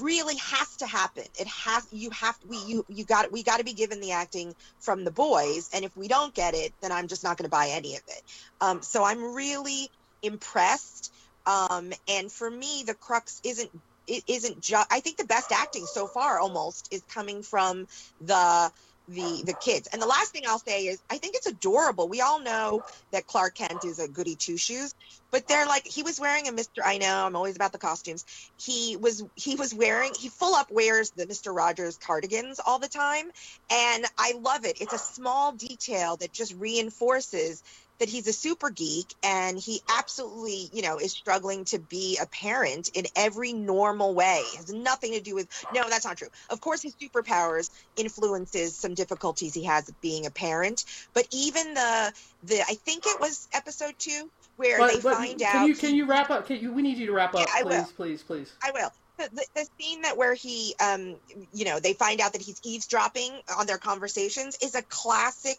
[0.00, 1.24] really has to happen.
[1.38, 4.54] It has you have we you you got we got to be given the acting
[4.80, 7.50] from the boys and if we don't get it then i'm just not going to
[7.50, 8.22] buy any of it.
[8.60, 9.90] Um, so i'm really
[10.22, 11.12] impressed.
[11.46, 13.70] Um, and for me, the crux isn't
[14.06, 14.86] it isn't just.
[14.90, 17.86] I think the best acting so far almost is coming from
[18.20, 18.70] the
[19.08, 19.88] the the kids.
[19.92, 22.08] And the last thing I'll say is I think it's adorable.
[22.08, 24.94] We all know that Clark Kent is a goody two shoes,
[25.30, 26.82] but they're like he was wearing a Mr.
[26.84, 28.24] I know I'm always about the costumes.
[28.58, 31.54] He was he was wearing he full up wears the Mr.
[31.54, 33.30] Rogers cardigans all the time,
[33.70, 34.80] and I love it.
[34.80, 37.62] It's a small detail that just reinforces
[37.98, 42.26] that he's a super geek and he absolutely, you know, is struggling to be a
[42.26, 44.42] parent in every normal way.
[44.54, 46.28] It has nothing to do with no, that's not true.
[46.50, 50.84] Of course his superpowers influences some difficulties he has being a parent,
[51.14, 52.12] but even the
[52.44, 55.74] the I think it was episode 2 where But, they but find can out you
[55.74, 56.46] can you wrap up?
[56.46, 56.72] Can you?
[56.72, 57.84] We need you to wrap up, Yeah, I please, will.
[57.96, 58.52] please, please.
[58.62, 58.90] I will.
[59.18, 61.16] The, the scene that where he, um,
[61.52, 65.56] you know, they find out that he's eavesdropping on their conversations is a classic.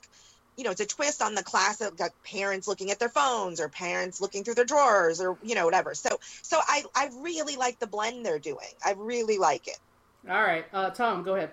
[0.59, 3.69] You know, it's a twist on the classic like, parents looking at their phones or
[3.69, 5.95] parents looking through their drawers or you know whatever.
[5.95, 8.67] So, so I I really like the blend they're doing.
[8.85, 9.79] I really like it.
[10.29, 11.51] All right, uh, Tom, go ahead.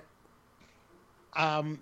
[1.34, 1.78] um,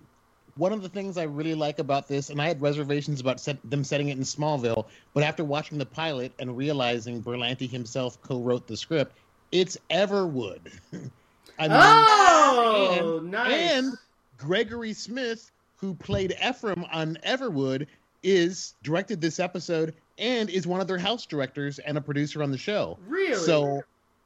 [0.57, 3.57] one of the things I really like about this, and I had reservations about set,
[3.67, 4.85] them setting it in Smallville,
[5.15, 9.17] but after watching the pilot and realizing Berlanti himself co-wrote the script,
[9.51, 10.59] it's Everwood.
[11.57, 13.71] I mean, oh, and- nice.
[13.71, 13.93] and
[14.37, 17.87] Gregory Smith, who played Ephraim on Everwood,
[18.23, 22.51] is directed this episode and is one of their house directors and a producer on
[22.51, 22.97] the show.
[23.07, 23.35] really?
[23.35, 23.83] So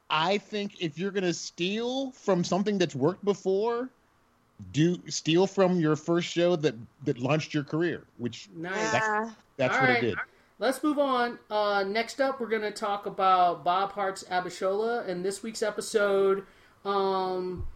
[0.08, 3.90] I think if you're gonna steal from something that's worked before,
[4.72, 8.94] do steal from your first show that that launched your career, which nice.
[8.94, 9.98] Uh, that's what right.
[9.98, 10.18] it did.
[10.58, 11.38] Let's move on.
[11.50, 16.44] Uh, next up, we're going to talk about Bob Hearts Abishola, and this week's episode
[16.84, 17.66] um,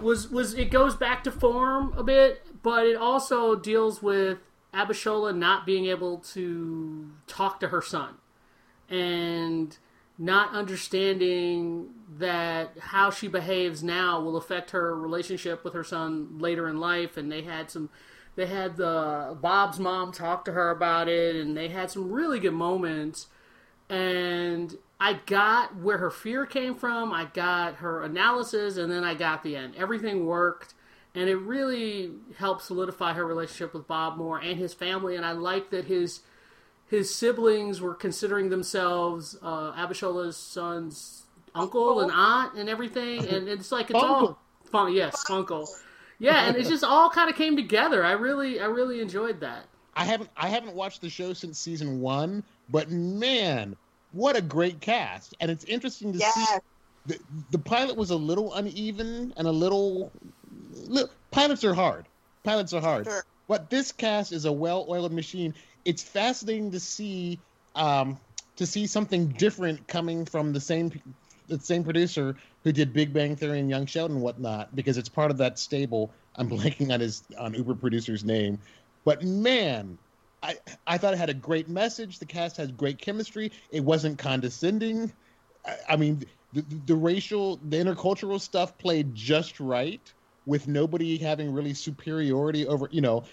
[0.00, 4.38] was was it goes back to form a bit, but it also deals with
[4.72, 8.14] Abishola not being able to talk to her son
[8.88, 9.76] and
[10.18, 16.68] not understanding that how she behaves now will affect her relationship with her son later
[16.68, 17.16] in life.
[17.16, 17.88] And they had some
[18.36, 22.38] they had the Bob's mom talk to her about it and they had some really
[22.38, 23.26] good moments.
[23.88, 29.14] And I got where her fear came from, I got her analysis and then I
[29.14, 29.74] got the end.
[29.76, 30.74] Everything worked
[31.14, 35.32] and it really helped solidify her relationship with Bob Moore and his family and I
[35.32, 36.20] like that his
[36.86, 41.22] his siblings were considering themselves uh, Abishola's son's
[41.54, 44.38] uncle and aunt and everything, and it's like it's all
[44.70, 44.92] fun.
[44.92, 45.68] Yes, uncle.
[46.18, 48.04] Yeah, and it just all kind of came together.
[48.04, 49.66] I really, I really enjoyed that.
[49.94, 53.76] I haven't I haven't watched the show since season one, but man,
[54.12, 55.34] what a great cast!
[55.40, 56.60] And it's interesting to see yes.
[57.06, 57.18] the,
[57.50, 60.12] the pilot was a little uneven and a little,
[60.72, 62.06] li- pilots are hard.
[62.42, 63.06] Pilots are hard.
[63.06, 63.24] Sure.
[63.48, 65.54] But this cast is a well-oiled machine.
[65.84, 67.38] It's fascinating to see
[67.74, 68.18] um,
[68.56, 70.92] to see something different coming from the same
[71.48, 75.08] the same producer who did Big Bang Theory and Young Sheldon and whatnot, because it's
[75.08, 76.12] part of that stable.
[76.36, 78.58] I'm blanking on his on Uber producer's name,
[79.04, 79.98] but man,
[80.42, 82.18] I I thought it had a great message.
[82.18, 83.52] The cast has great chemistry.
[83.70, 85.12] It wasn't condescending.
[85.66, 90.12] I, I mean, the, the racial, the intercultural stuff played just right,
[90.46, 92.88] with nobody having really superiority over.
[92.90, 93.24] You know,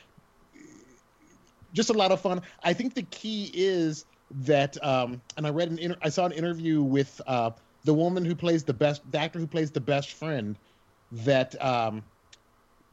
[1.74, 2.42] just a lot of fun.
[2.64, 6.34] I think the key is that, um, and I read an inter- I saw an
[6.34, 7.52] interview with uh,
[7.86, 10.58] the woman who plays the best, the actor who plays the best friend,
[11.12, 12.04] that um,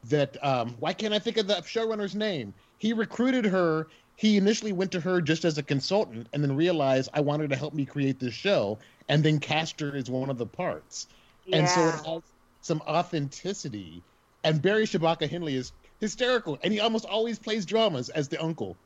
[0.05, 2.55] that um, why can't I think of the showrunner's name?
[2.79, 3.89] He recruited her.
[4.17, 7.57] He initially went to her just as a consultant, and then realized I wanted to
[7.57, 11.09] help me create this show, and then cast her as one of the parts.
[11.53, 12.23] And so it has
[12.63, 14.03] some authenticity.
[14.45, 18.77] And Barry Shabaka Henley is hysterical, and he almost always plays dramas as the uncle.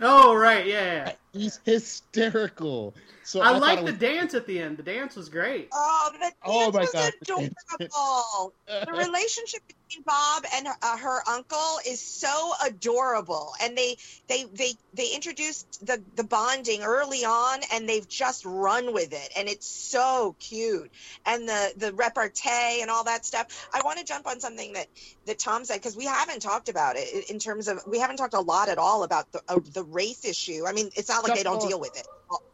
[0.00, 1.06] Oh right, yeah.
[1.06, 1.12] yeah.
[1.32, 2.94] He's hysterical.
[3.24, 4.78] So I, thought like the was- dance at the end.
[4.78, 5.68] The dance was great.
[5.72, 7.12] Oh, the dance Oh my was God.
[7.20, 8.52] adorable.
[8.66, 13.96] the relationship between Bob and her, uh, her uncle is so adorable, and they
[14.28, 19.28] they they they introduced the the bonding early on, and they've just run with it,
[19.36, 20.90] and it's so cute,
[21.26, 23.68] and the the repartee and all that stuff.
[23.74, 24.86] I want to jump on something that
[25.26, 28.16] that Tom said because we haven't talked about it in- in terms of we haven't
[28.16, 30.64] talked a lot at all about the uh, the race issue.
[30.66, 32.06] I mean, it's not like they don't deal with it,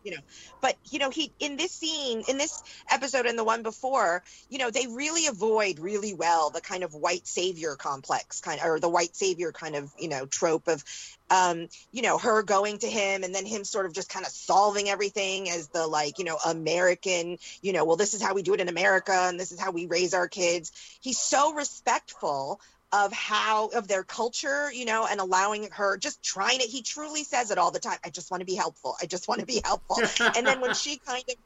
[0.02, 0.20] you know.
[0.60, 4.58] But you know, he in this scene, in this episode, and the one before, you
[4.58, 8.80] know, they really avoid really well the kind of white savior complex kind of, or
[8.80, 10.82] the white savior kind of you know trope of
[11.30, 14.32] um you know her going to him and then him sort of just kind of
[14.32, 18.42] solving everything as the like you know american you know well this is how we
[18.42, 22.60] do it in america and this is how we raise our kids he's so respectful
[22.94, 26.68] of how of their culture you know and allowing her just trying it.
[26.68, 27.98] He truly says it all the time.
[28.04, 28.94] I just want to be helpful.
[29.02, 29.98] I just want to be helpful.
[30.36, 31.36] And then when she kind of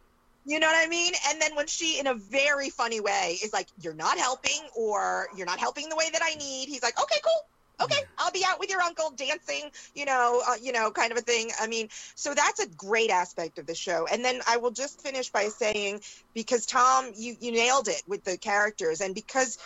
[0.48, 1.12] you know what I mean?
[1.28, 5.28] And then when she, in a very funny way, is like, "You're not helping, or
[5.36, 8.44] you're not helping the way that I need," he's like, "Okay, cool, okay, I'll be
[8.46, 11.50] out with your uncle dancing," you know, uh, you know, kind of a thing.
[11.60, 14.06] I mean, so that's a great aspect of the show.
[14.10, 16.00] And then I will just finish by saying,
[16.34, 19.58] because Tom, you you nailed it with the characters, and because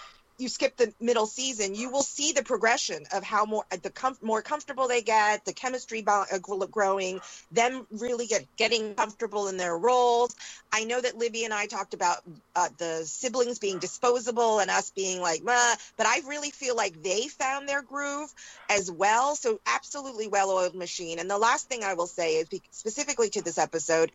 [0.43, 4.19] you skip the middle season, you will see the progression of how more the com-
[4.21, 7.21] more comfortable they get, the chemistry bo- uh, growing,
[7.53, 10.35] them really get getting comfortable in their roles.
[10.73, 12.19] I know that Libby and I talked about
[12.57, 17.29] uh, the siblings being disposable and us being like, but I really feel like they
[17.29, 18.33] found their groove
[18.69, 19.37] as well.
[19.37, 21.19] So absolutely well-oiled machine.
[21.19, 24.13] And the last thing I will say is specifically to this episode,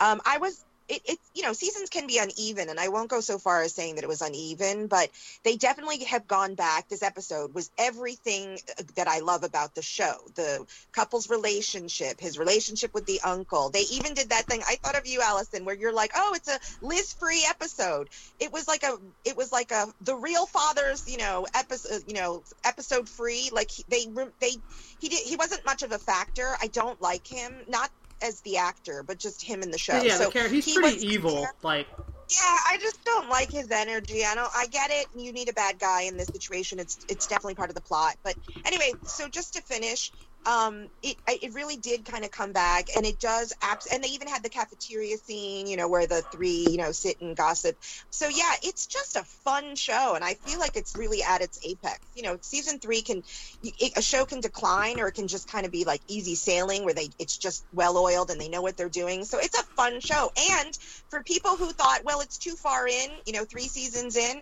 [0.00, 3.20] um, I was it, it you know seasons can be uneven and i won't go
[3.20, 5.10] so far as saying that it was uneven but
[5.44, 6.88] they definitely have gone back.
[6.88, 12.38] This episode was everything uh, that i love about the show the couple's relationship his
[12.38, 13.70] relationship with the uncle.
[13.70, 16.48] They even did that thing i thought of you allison where you're like oh it's
[16.48, 18.08] a liz free episode.
[18.38, 21.98] It was like a it was like a the real fathers you know episode uh,
[22.06, 23.50] you know episode free.
[23.52, 24.06] Like he, they
[24.40, 24.52] they
[24.98, 26.56] he did he wasn't much of a factor.
[26.60, 27.52] I don't like him.
[27.68, 27.90] Not
[28.22, 30.94] as the actor but just him in the show yeah, so the he's he pretty
[30.94, 31.46] was evil.
[31.62, 31.86] Like,
[32.30, 34.24] yeah, I just don't like his energy.
[34.24, 34.50] I don't.
[34.54, 35.06] I get it.
[35.16, 36.78] You need a bad guy in this situation.
[36.78, 38.16] It's it's definitely part of the plot.
[38.22, 40.12] But anyway, so just to finish,
[40.46, 43.52] um, it it really did kind of come back, and it does.
[43.62, 46.92] Abs- and they even had the cafeteria scene, you know, where the three, you know,
[46.92, 47.76] sit and gossip.
[48.10, 51.58] So yeah, it's just a fun show, and I feel like it's really at its
[51.64, 52.00] apex.
[52.14, 53.22] You know, season three can
[53.62, 56.84] it, a show can decline, or it can just kind of be like easy sailing,
[56.84, 59.24] where they it's just well oiled and they know what they're doing.
[59.24, 60.74] So it's a fun show, and
[61.10, 64.40] for people who thought, well, it's too far in, you know, three seasons in,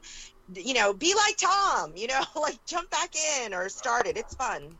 [0.55, 4.17] you know, be like Tom, you know, like jump back in or start it.
[4.17, 4.71] It's fun.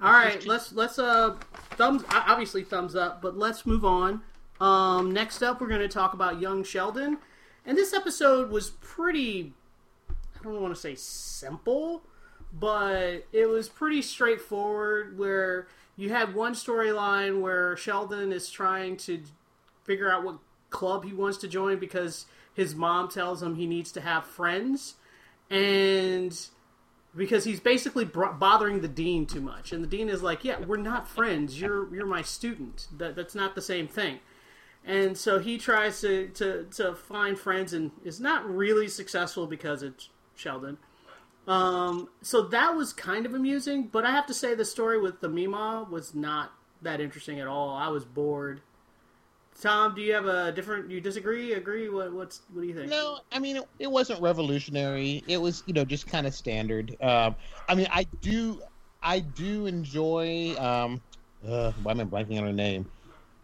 [0.00, 1.36] All right, let's let's uh
[1.70, 4.20] thumbs obviously thumbs up, but let's move on.
[4.60, 7.18] Um, next up, we're going to talk about Young Sheldon,
[7.64, 9.54] and this episode was pretty.
[10.10, 12.02] I don't want to say simple,
[12.52, 15.18] but it was pretty straightforward.
[15.18, 19.22] Where you had one storyline where Sheldon is trying to
[19.84, 23.92] figure out what club he wants to join because his mom tells him he needs
[23.92, 24.96] to have friends,
[25.48, 26.38] and
[27.16, 30.76] because he's basically bothering the dean too much, and the dean is like, "Yeah, we're
[30.76, 31.60] not friends.
[31.60, 32.88] You're you're my student.
[32.96, 34.20] That that's not the same thing."
[34.86, 39.82] And so he tries to, to, to find friends and is not really successful because
[39.82, 40.78] it's Sheldon.
[41.48, 45.20] Um, so that was kind of amusing, but I have to say the story with
[45.20, 46.52] the Meemaw was not
[46.82, 47.70] that interesting at all.
[47.70, 48.60] I was bored.
[49.60, 50.90] Tom, do you have a different?
[50.90, 51.54] You disagree?
[51.54, 51.88] Agree?
[51.88, 52.12] What?
[52.12, 52.42] What's?
[52.52, 52.90] What do you think?
[52.90, 55.22] No, I mean it, it wasn't revolutionary.
[55.26, 56.96] It was you know just kind of standard.
[57.00, 57.34] Um,
[57.68, 58.60] I mean I do
[59.02, 60.54] I do enjoy.
[60.58, 61.00] Um,
[61.46, 62.86] uh, why am I blanking on her name?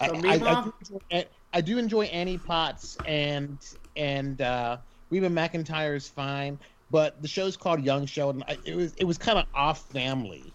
[0.00, 3.58] I, The I, I, do enjoy, I do enjoy Annie Potts and
[3.96, 4.78] and uh,
[5.10, 6.58] Reba McEntire is fine,
[6.90, 8.42] but the show's called Young Sheldon.
[8.48, 10.54] I, it was it was kind of off family.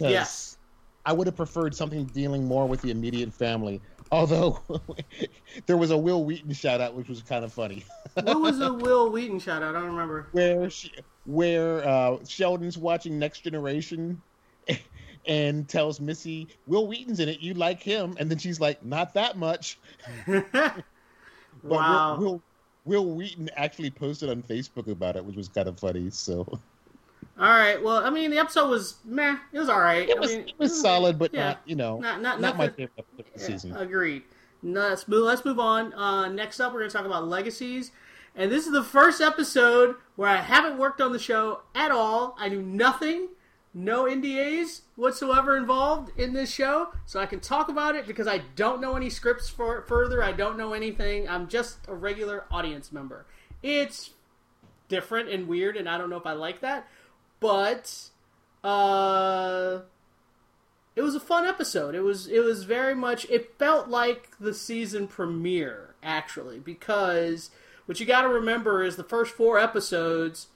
[0.00, 0.56] Yes.
[1.06, 3.80] I would have preferred something dealing more with the immediate family.
[4.12, 4.60] Although
[5.66, 7.84] there was a Wil Wheaton shout out, which was kind of funny.
[8.14, 9.76] what was the Wil Wheaton shout out?
[9.76, 10.28] I don't remember.
[10.32, 10.92] where she,
[11.26, 14.20] where uh, Sheldon's watching Next Generation
[15.26, 17.40] and tells Missy, "Wil Wheaton's in it.
[17.40, 19.78] You like him?" And then she's like, "Not that much."
[21.62, 22.16] But wow.
[22.16, 22.42] Will, Will,
[22.84, 26.10] Wil Wheaton actually posted on Facebook about it, which was kind of funny.
[26.10, 26.58] So
[27.40, 27.82] All right.
[27.82, 29.36] Well, I mean, the episode was meh.
[29.52, 30.08] It was all right.
[30.08, 31.46] it I was mean, it was solid, but yeah.
[31.46, 33.76] not you know Not not not my favorite episode of the Yeah, season.
[33.76, 34.24] Agreed.
[34.62, 35.24] No, let's move.
[35.24, 35.94] Let's move on.
[35.94, 37.92] Uh, next up, we're going to talk about legacies,
[38.36, 42.36] and this is the first episode where I haven't worked on the show at all.
[42.38, 43.28] I knew nothing,
[43.72, 48.42] no NDAs whatsoever involved in this show, so I can talk about it because I
[48.54, 50.22] don't know any scripts for further.
[50.22, 51.26] I don't know anything.
[51.26, 53.24] I'm just a regular audience member.
[53.62, 54.10] It's
[54.88, 56.86] different and weird, and I don't know if I like that,
[57.40, 58.10] but
[58.62, 59.80] uh
[60.96, 61.94] it was a fun episode.
[61.94, 67.50] It was it was very much it felt like the season premiere actually because
[67.86, 70.48] what you got to remember is the first 4 episodes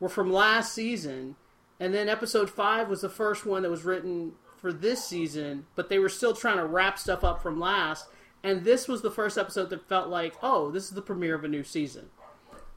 [0.00, 1.36] were from last season
[1.78, 5.88] and then episode 5 was the first one that was written for this season, but
[5.88, 8.06] they were still trying to wrap stuff up from last
[8.42, 11.44] and this was the first episode that felt like, "Oh, this is the premiere of
[11.44, 12.10] a new season."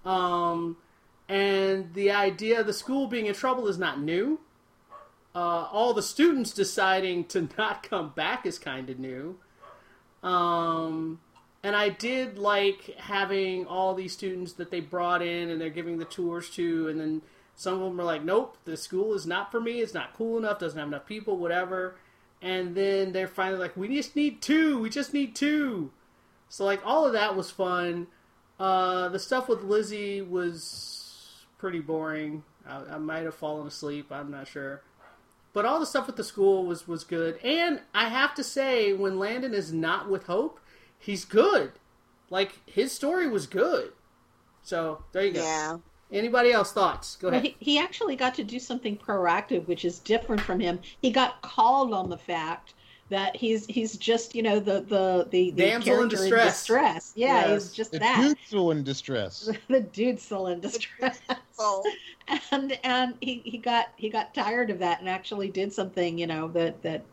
[0.03, 0.78] Um
[1.28, 4.39] and the idea of the school being in trouble is not new
[5.36, 9.38] uh, all the students deciding to not come back is kind of new.
[10.23, 11.19] Um,
[11.61, 15.97] and I did like having all these students that they brought in and they're giving
[15.97, 17.21] the tours to, and then
[17.55, 20.38] some of them are like, nope, the school is not for me, it's not cool
[20.38, 21.95] enough, doesn't have enough people, whatever.
[22.41, 25.91] And then they're finally like, we just need two, we just need two.
[26.47, 28.07] So, like, all of that was fun.
[28.59, 31.05] Uh, the stuff with Lizzie was
[31.58, 32.43] pretty boring.
[32.68, 34.82] I, I might have fallen asleep, I'm not sure.
[35.53, 38.91] But all the stuff with the school was was good, and I have to say,
[38.91, 40.60] when Landon is not with Hope,
[40.99, 41.72] he's good.
[42.30, 43.93] Like his story was good.
[44.64, 45.41] So there you go.
[45.43, 45.78] Yeah.
[46.12, 47.16] Anybody else thoughts?
[47.16, 47.53] Go Well, ahead.
[47.60, 50.80] he, he actually got to do something proactive, which is different from him.
[51.01, 52.74] He got called on the fact
[53.10, 56.53] that he's he's just you know the the the, the Damsel in character distress.
[56.60, 57.14] distress.
[57.16, 57.64] Yeah, Yes.
[57.66, 58.22] he's just The that.
[58.22, 59.49] dude's still in distress.
[59.68, 61.20] the dude's in distress.
[62.51, 66.28] And and he, he got he got tired of that and actually did something you
[66.28, 67.03] know that that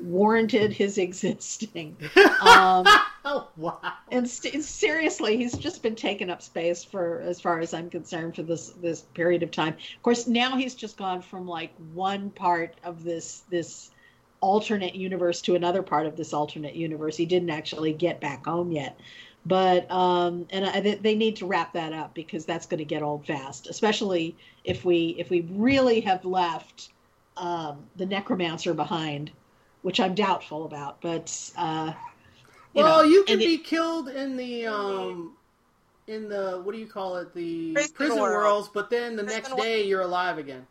[0.00, 1.96] warranted his existing
[2.40, 2.84] um
[3.24, 3.80] oh wow.
[4.10, 8.34] and st- seriously he's just been taking up space for as far as i'm concerned
[8.36, 12.28] for this this period of time of course now he's just gone from like one
[12.30, 13.90] part of this this
[14.40, 18.70] alternate universe to another part of this alternate universe he didn't actually get back home
[18.72, 18.98] yet
[19.46, 22.84] but um and I, they- they need to wrap that up because that's going to
[22.84, 26.90] get old fast especially if we if we really have left
[27.36, 29.30] um the necromancer behind
[29.82, 31.92] which i'm doubtful about but uh
[32.74, 35.36] you well, know, you can and it- be killed in the um
[36.06, 38.34] in the what do you call it the Prison prison, world.
[38.34, 39.60] worlds, but then the Prison next world.
[39.62, 40.66] day you're alive again.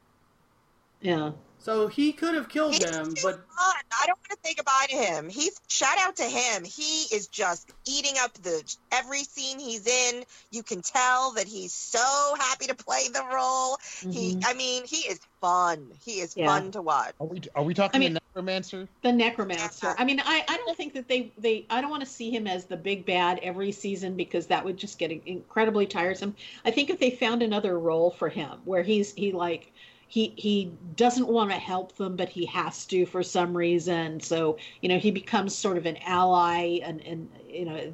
[1.02, 1.32] yeah
[1.66, 3.76] So he could have killed He's them, but fun.
[3.92, 5.30] I don't want to say goodbye to him.
[5.30, 6.64] He's shout out to him.
[6.64, 10.24] He is just eating up the every scene he's in.
[10.52, 13.78] You can tell that he's so happy to play the role.
[14.02, 14.44] He, Mhm.
[14.46, 15.90] I mean, he is fun.
[16.06, 16.46] He is Yeah.
[16.46, 17.16] fun to watch.
[17.20, 18.88] Are we are we talking I mean- the necromancer?
[19.02, 19.96] the necromancer Yeah.
[19.98, 22.48] i mean i i don't think that they they i don't want to see him
[22.48, 26.36] as the big bad every season because that would just get incredibly tiresome
[26.66, 29.72] i think if they found another role for him where he's he like
[30.08, 34.58] he he doesn't want to help them but he has to for some reason so
[34.82, 37.94] you know he becomes sort of an ally and and you know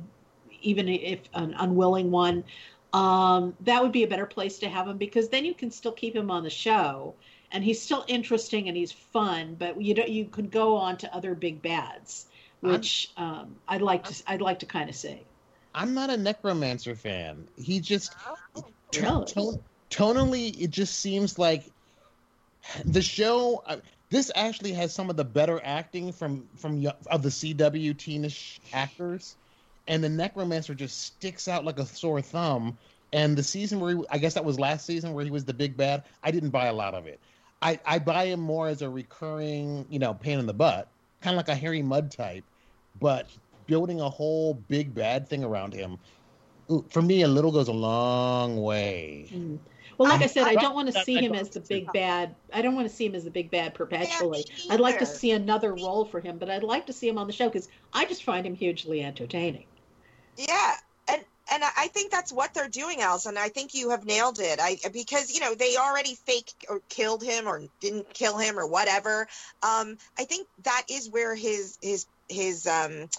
[0.61, 2.43] even if an unwilling one
[2.93, 5.91] um that would be a better place to have him because then you can still
[5.93, 7.15] keep him on the show
[7.51, 11.13] and he's still interesting and he's fun but you don't you could go on to
[11.15, 12.27] other big bads
[12.59, 15.21] which um i'd like to i'd like to kind of see
[15.73, 17.47] I'm not a necromancer fan.
[17.55, 18.13] He just
[18.93, 19.25] Really?
[19.25, 21.71] ton- tonally, it just seems like
[22.85, 23.63] the show.
[23.65, 23.77] Uh,
[24.09, 29.35] this actually has some of the better acting from from of the CW teenish actors,
[29.87, 32.77] and the necromancer just sticks out like a sore thumb.
[33.13, 35.53] And the season where he, I guess that was last season where he was the
[35.53, 37.19] big bad, I didn't buy a lot of it.
[37.61, 40.87] I, I buy him more as a recurring, you know, pain in the butt,
[41.21, 42.43] kind of like a Harry Mudd type,
[42.99, 43.27] but
[43.67, 45.97] building a whole big bad thing around him.
[46.89, 49.29] For me, a little goes a long way.
[49.31, 49.59] Mm.
[50.01, 51.91] Well like i, I- said i I- don't want to see him as the big
[51.93, 54.99] bad i don't want to see him as the big bad perpetually me i'd like
[54.99, 57.47] to see another role for him but i'd like to see him on the show
[57.47, 59.65] because i just find him hugely entertaining
[60.37, 60.75] Yeah,
[61.07, 61.21] and
[61.51, 63.37] and I- I think that's what they're doing, Allison.
[63.37, 64.59] I think you have nailed it.
[64.61, 68.65] I because you know they already fake or killed him or didn't kill him or
[68.65, 69.27] whatever.
[69.61, 73.09] Um, I think that is where his his his um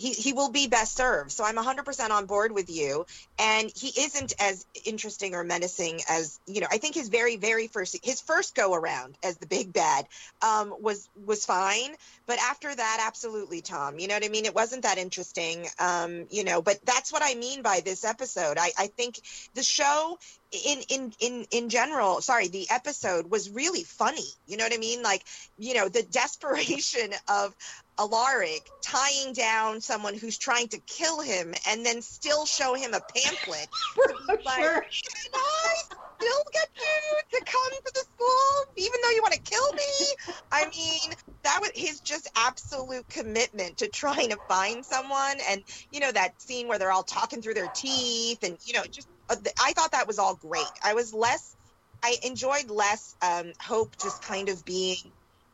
[0.00, 1.30] he, he will be best served.
[1.30, 3.04] So I'm 100% on board with you.
[3.38, 7.66] And he isn't as interesting or menacing as, you know, I think his very, very
[7.66, 10.06] first, his first go around as the big bad
[10.40, 11.90] um, was, was fine.
[12.26, 14.46] But after that, absolutely, Tom, you know what I mean?
[14.46, 18.56] It wasn't that interesting, um, you know, but that's what I mean by this episode.
[18.58, 19.20] I, I think
[19.52, 20.18] the show
[20.52, 24.78] in in in in general sorry the episode was really funny you know what i
[24.78, 25.22] mean like
[25.58, 27.54] you know the desperation of
[28.00, 33.00] alaric tying down someone who's trying to kill him and then still show him a
[33.14, 33.68] pamphlet
[34.44, 34.80] like, Sure.
[34.80, 35.74] can i
[36.20, 40.34] still get you to come to the school even though you want to kill me
[40.52, 41.12] i mean
[41.44, 46.40] that was his just absolute commitment to trying to find someone and you know that
[46.40, 49.92] scene where they're all talking through their teeth and you know just uh, I thought
[49.92, 50.72] that was all great.
[50.84, 51.54] I was less,
[52.02, 54.96] I enjoyed less um, Hope just kind of being,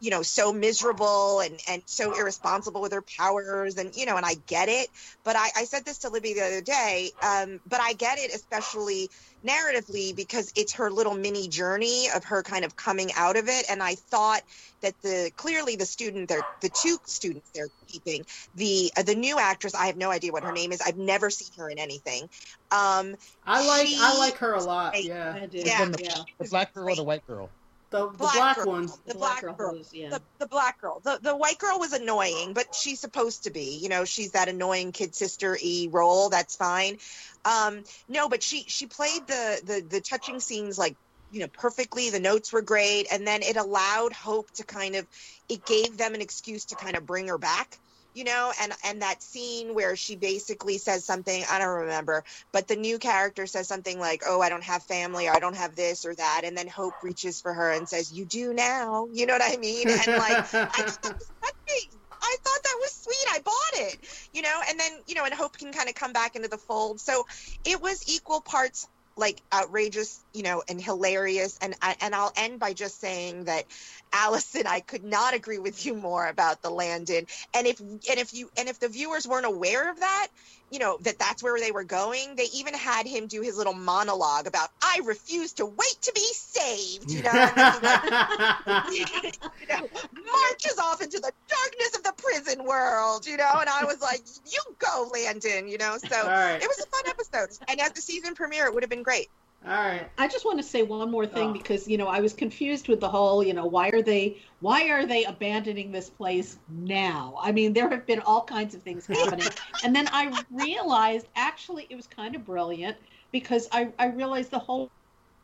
[0.00, 4.26] you know, so miserable and and so irresponsible with her powers, and you know, and
[4.26, 4.88] I get it.
[5.24, 7.10] But I, I said this to Libby the other day.
[7.22, 9.08] Um, but I get it, especially
[9.44, 13.66] narratively, because it's her little mini journey of her kind of coming out of it.
[13.70, 14.42] And I thought
[14.82, 18.24] that the clearly the student they're the two students they're keeping
[18.54, 21.30] the uh, the new actress I have no idea what her name is I've never
[21.30, 22.22] seen her in anything
[22.70, 24.94] um I like She- I like her a lot.
[24.94, 25.58] Hey, Yeah, I do.
[25.58, 25.84] Yeah.
[25.86, 26.22] the, yeah.
[26.38, 27.48] the black girl or the white girl?
[27.90, 28.66] The the Black black, girl.
[28.66, 28.88] one.
[29.06, 30.08] the black girl was, yeah.
[30.10, 31.00] the, the black girl.
[31.04, 33.78] The, the white girl was annoying but she's supposed to be.
[33.80, 36.28] You know she's that annoying kid sister e role.
[36.28, 36.98] That's fine.
[37.44, 40.96] Um no but she she played the the the touching scenes like
[41.30, 42.10] you know perfectly.
[42.10, 43.06] The notes were great.
[43.12, 45.06] And then it allowed hope to kind of
[45.48, 47.78] it gave them an excuse to kind of bring her back
[48.16, 52.66] you know and and that scene where she basically says something i don't remember but
[52.66, 55.76] the new character says something like oh i don't have family or i don't have
[55.76, 59.26] this or that and then hope reaches for her and says you do now you
[59.26, 62.00] know what i mean and like I thought that was touching.
[62.22, 63.26] I thought that was sweet.
[63.30, 66.12] I bought it, you know, and then, you know, and Hope can kind of come
[66.12, 67.00] back into the fold.
[67.00, 67.24] So
[67.64, 71.58] it was equal parts like outrageous, you know, and hilarious.
[71.62, 73.64] And I, and I'll end by just saying that
[74.12, 77.26] Allison, I could not agree with you more about the Landon.
[77.54, 80.28] And if and if you and if the viewers weren't aware of that,
[80.70, 83.74] you know, that that's where they were going, they even had him do his little
[83.74, 87.30] monologue about I refuse to wait to be saved, you know.
[87.30, 93.26] and then he, like, you know, marches off into the darkness of the prison world,
[93.26, 95.98] you know, and I was like, you go, Landon, you know.
[95.98, 97.66] So right, it was a fun episode.
[97.68, 99.28] And as the season premiere, it would have been great.
[99.66, 100.10] All right.
[100.18, 101.52] I just want to say one more thing Oh.
[101.52, 104.88] because you know I was confused with the whole you know why are they why
[104.90, 107.36] are they abandoning this place now?
[107.40, 111.86] I mean there have been all kinds of things happening, and then I realized actually
[111.90, 112.98] it was kind of brilliant
[113.32, 114.92] because I I realized the whole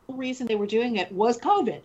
[0.09, 1.83] reason they were doing it was COVID.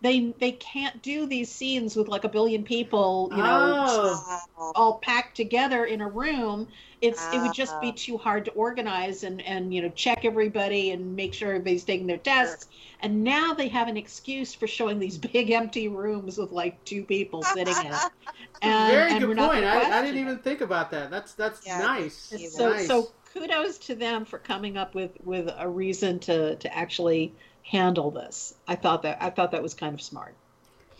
[0.00, 4.40] They they can't do these scenes with like a billion people you know Oh.
[4.74, 6.68] all packed together in a room
[7.00, 7.94] it's it would just be Ah.
[7.96, 12.06] too hard to organize and and you know check everybody and make sure everybody's taking
[12.06, 12.66] their tests
[13.00, 17.02] and now they have an excuse for showing these big empty rooms with like two
[17.04, 18.00] people sitting in it
[18.62, 19.64] and, Very and good point.
[19.64, 21.10] I, I didn't even think about that.
[21.10, 21.78] That's that's Yeah.
[21.78, 22.32] nice.
[22.50, 22.86] So nice.
[22.86, 27.32] so kudos to them for coming up with with a reason to to actually
[27.62, 30.34] handle this i thought that i thought that was kind of smart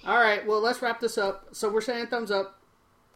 [0.06, 1.48] All right, well, let's wrap this up.
[1.52, 2.59] So we're saying thumbs up.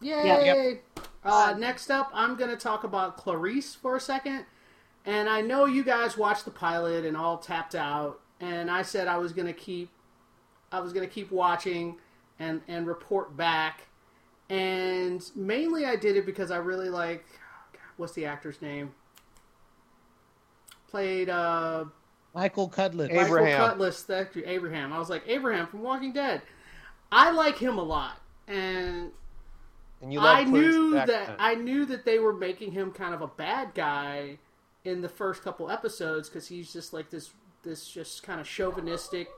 [0.01, 0.79] Yay!
[0.95, 1.01] Yeah.
[1.23, 4.45] Uh, next up, I'm going to talk about Clarice for a second.
[5.05, 8.21] And I know you guys watched the pilot and all tapped out.
[8.39, 9.89] And I said I was going to keep,
[10.71, 11.97] I was going to keep watching
[12.39, 13.87] and and report back.
[14.49, 17.25] And mainly, I did it because I really like,
[17.97, 18.93] what's the actor's name?
[20.89, 21.85] Played uh,
[22.33, 23.09] Michael Cudlitz.
[23.09, 23.61] Abe- Abraham.
[23.61, 24.93] Michael Cudlitz, thank you, Abraham.
[24.93, 26.41] I was like Abraham from Walking Dead.
[27.11, 29.11] I like him a lot, and
[30.05, 31.35] And you love I knew that then.
[31.39, 34.37] I knew that they were making him kind of a bad guy
[34.83, 37.31] in the first couple episodes because he's just like this
[37.63, 39.29] this just kind of chauvinistic,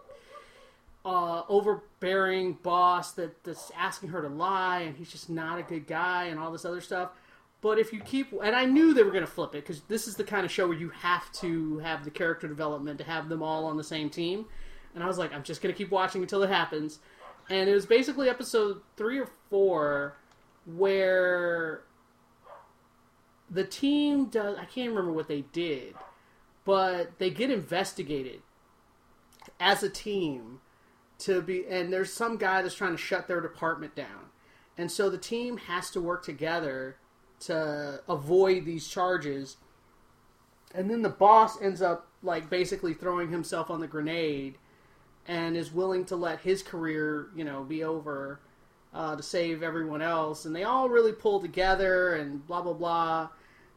[1.06, 5.88] uh, overbearing boss that that's asking her to lie, and he's just not a good
[5.88, 7.12] guy, and all this other stuff.
[7.62, 10.06] But if you keep, and I knew they were going to flip it because this
[10.06, 13.30] is the kind of show where you have to have the character development to have
[13.30, 14.48] them all on the same team.
[14.94, 17.00] And I was like, I'm just going to keep watching until it happens.
[17.50, 20.18] And it was basically episode three or four
[20.68, 21.84] where
[23.50, 25.96] the team does, I can't remember what they did,
[26.66, 28.42] but they get investigated
[29.60, 30.60] as a team
[31.20, 34.28] to be, and there's some guy that's trying to shut their department down.
[34.78, 36.98] And so the team has to work together
[37.42, 39.58] to avoid these charges.
[40.76, 44.58] And then the boss ends up like basically throwing himself on the grenade
[45.26, 48.42] and is willing to let his career, you know, be over
[48.98, 53.30] uh, to save everyone else, and they all really pull together and blah blah blah,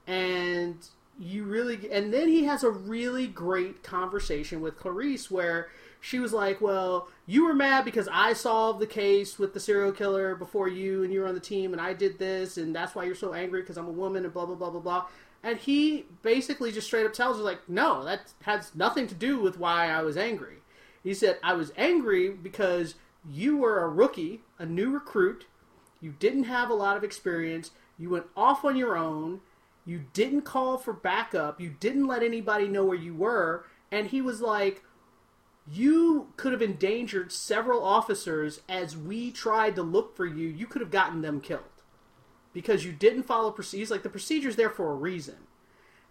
[0.06, 0.76] and
[1.18, 5.68] you really and then he has a really great conversation with Clarice where
[6.00, 9.92] she was like, "Well, you were mad because I solved the case with the serial
[9.92, 12.94] killer before you, and you were on the team, and I did this, and that's
[12.94, 15.06] why you're so angry because I'm a woman, and blah blah blah blah blah."
[15.42, 19.38] And he basically just straight up tells her, like, "No, that has nothing to do
[19.38, 20.62] with why I was angry."
[21.02, 22.94] He said, "I was angry because
[23.28, 25.46] you were a rookie, a new recruit.
[26.00, 27.70] You didn't have a lot of experience.
[27.98, 29.40] You went off on your own."
[29.84, 31.60] You didn't call for backup.
[31.60, 33.64] You didn't let anybody know where you were.
[33.90, 34.84] And he was like,
[35.68, 40.48] You could have endangered several officers as we tried to look for you.
[40.48, 41.64] You could have gotten them killed
[42.52, 43.90] because you didn't follow procedures.
[43.90, 45.36] Like, the procedure's there for a reason.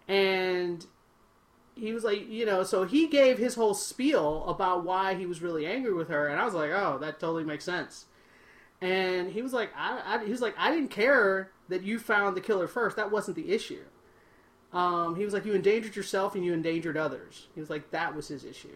[0.08, 0.86] And
[1.80, 5.42] he was like, you know, so he gave his whole spiel about why he was
[5.42, 6.28] really angry with her.
[6.28, 8.06] And I was like, Oh, that totally makes sense.
[8.80, 12.36] And he was like, I, I, he was like, I didn't care that you found
[12.36, 12.96] the killer first.
[12.96, 13.82] That wasn't the issue.
[14.72, 17.48] Um, he was like, you endangered yourself and you endangered others.
[17.54, 18.68] He was like, that was his issue.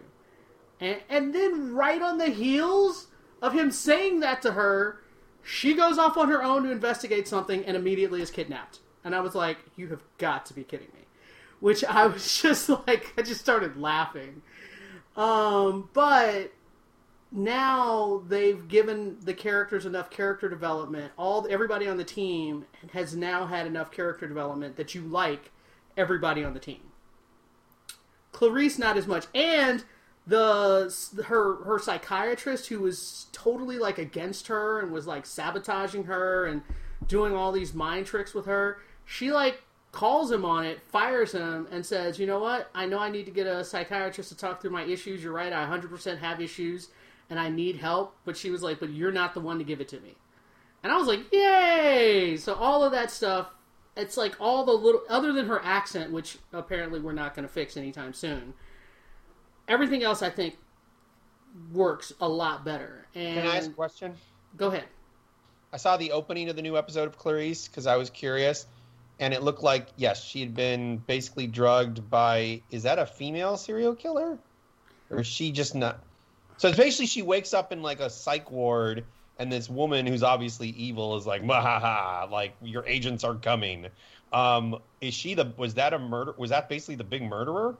[0.80, 3.06] And and then right on the heels
[3.40, 5.00] of him saying that to her,
[5.42, 8.80] she goes off on her own to investigate something and immediately is kidnapped.
[9.04, 11.03] And I was like, you have got to be kidding me.
[11.60, 14.42] Which I was just like, I just started laughing.
[15.16, 16.52] Um, but
[17.34, 21.12] now they've given the characters enough character development.
[21.16, 25.50] All everybody on the team has now had enough character development that you like
[25.96, 26.80] everybody on the team.
[28.30, 29.84] Clarice not as much, and
[30.26, 30.94] the
[31.26, 36.62] her her psychiatrist who was totally like against her and was like sabotaging her and
[37.06, 38.78] doing all these mind tricks with her.
[39.04, 39.63] She like
[39.94, 42.70] calls him on it, fires him, and says, "You know what?
[42.74, 45.22] I know I need to get a psychiatrist to talk through my issues.
[45.22, 45.52] You're right.
[45.52, 46.88] I 100% have issues."
[47.30, 48.16] and I need help.
[48.24, 50.14] But she was like, but you're not the one to give it to me.
[50.82, 52.36] And I was like, yay!
[52.36, 53.48] So all of that stuff,
[53.96, 57.52] it's like all the little, other than her accent, which apparently we're not going to
[57.52, 58.54] fix anytime soon.
[59.66, 60.58] Everything else, I think,
[61.72, 63.06] works a lot better.
[63.14, 64.14] And Can I ask a question?
[64.56, 64.84] Go ahead.
[65.72, 68.66] I saw the opening of the new episode of Clarice because I was curious,
[69.18, 72.62] and it looked like yes, she had been basically drugged by.
[72.70, 74.38] Is that a female serial killer,
[75.10, 76.02] or is she just not?
[76.56, 79.04] So it's basically she wakes up in like a psych ward,
[79.38, 83.86] and this woman who's obviously evil is like, "Mahaha!" Like your agents are coming.
[84.32, 85.52] Um, is she the?
[85.56, 86.34] Was that a murder?
[86.36, 87.76] Was that basically the big murderer?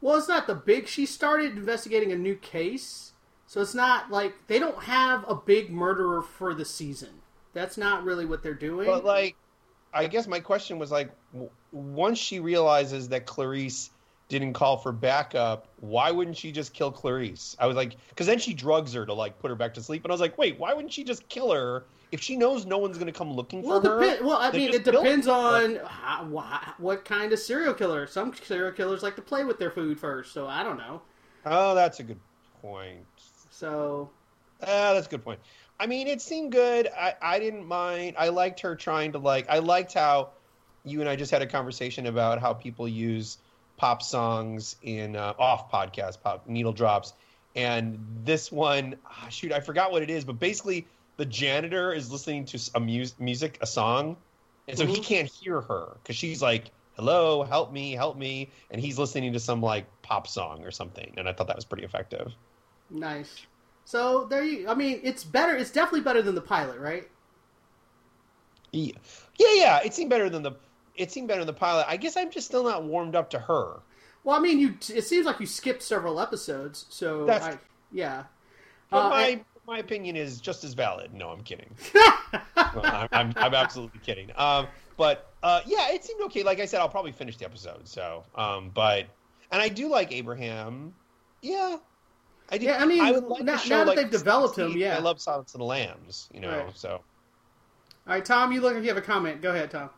[0.00, 0.88] Well, it's not the big.
[0.88, 3.12] She started investigating a new case,
[3.46, 7.22] so it's not like they don't have a big murderer for the season.
[7.52, 8.86] That's not really what they're doing.
[8.86, 9.36] But like,
[9.92, 11.10] I guess my question was like,
[11.70, 13.90] once she realizes that Clarice
[14.28, 17.54] didn't call for backup, why wouldn't she just kill Clarice?
[17.58, 20.04] I was like, because then she drugs her to like put her back to sleep,
[20.04, 22.78] and I was like, wait, why wouldn't she just kill her if she knows no
[22.78, 24.24] one's going to come looking well, for her?
[24.24, 28.06] well, I mean, it depends on how, wha- what kind of serial killer.
[28.06, 31.02] Some serial killers like to play with their food first, so I don't know.
[31.44, 32.20] Oh, that's a good
[32.62, 33.04] point.
[33.50, 34.10] So
[34.62, 35.40] Ah, that's a good point.
[35.82, 36.86] I mean, it seemed good.
[36.88, 38.14] I, I didn't mind.
[38.16, 39.48] I liked her trying to like.
[39.48, 40.34] I liked how
[40.84, 43.38] you and I just had a conversation about how people use
[43.76, 47.14] pop songs in uh, off podcast pop needle drops,
[47.56, 52.10] and this one, ah, shoot, I forgot what it is, but basically the janitor is
[52.12, 54.22] listening to a mu- music, a song,
[54.68, 55.04] and so he Mhm.
[55.04, 59.40] can't hear her because she's like, "Hello, help me, help me," and he's listening to
[59.40, 62.36] some like pop song or something, and I thought that was pretty effective.
[62.90, 63.46] nice.
[63.84, 64.68] So there you.
[64.68, 65.56] I mean, it's better.
[65.56, 67.08] It's definitely better than the pilot, right?
[68.72, 68.92] Yeah,
[69.38, 69.80] yeah, yeah.
[69.84, 70.52] It seemed better than the.
[70.96, 71.86] It seemed better than the pilot.
[71.88, 73.80] I guess I'm just still not warmed up to her.
[74.24, 74.76] Well, I mean, you.
[74.94, 77.58] It seems like you skipped several episodes, so That's- I,
[77.90, 78.24] yeah.
[78.90, 81.12] But Uh, my and- my opinion is just as valid.
[81.14, 81.70] No, I'm kidding.
[82.56, 84.30] I'm, I'm I'm absolutely kidding.
[84.36, 84.66] Um,
[84.96, 86.42] but uh, yeah, it seemed okay.
[86.42, 87.86] Like I said, I'll probably finish the episode.
[87.88, 89.06] So, um, but
[89.50, 90.94] and I do like Abraham.
[91.42, 91.76] Yeah,
[92.52, 92.66] I do.
[92.66, 94.96] Yeah, I mean, would like now- show now that like they've developed him, yeah.
[94.96, 96.28] I love Silence of the Lambs.
[96.32, 96.76] You know, Right.
[96.76, 97.02] so All
[98.06, 99.40] right, Tom, you look like you have a comment.
[99.42, 99.90] Go ahead, Tom.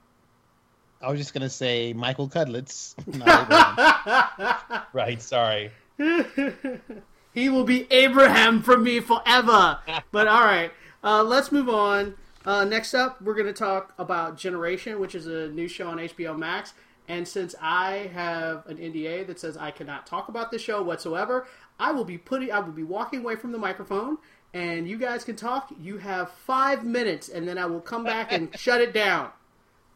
[1.02, 2.94] I was just gonna say Michael Cudlitz.
[4.92, 5.20] right.
[5.20, 5.70] Sorry.
[7.34, 9.78] he will be Abraham for me forever.
[10.12, 10.70] But all right,
[11.02, 12.14] uh, let's move on.
[12.46, 15.96] Uh, next up, we're going to talk about Generation, which is a new show on
[15.98, 16.74] HBO Max.
[17.08, 21.46] And since I have an NDA that says I cannot talk about this show whatsoever,
[21.78, 24.18] I will be putting, I will be walking away from the microphone,
[24.52, 25.72] and you guys can talk.
[25.80, 29.30] You have five minutes, and then I will come back and shut it down.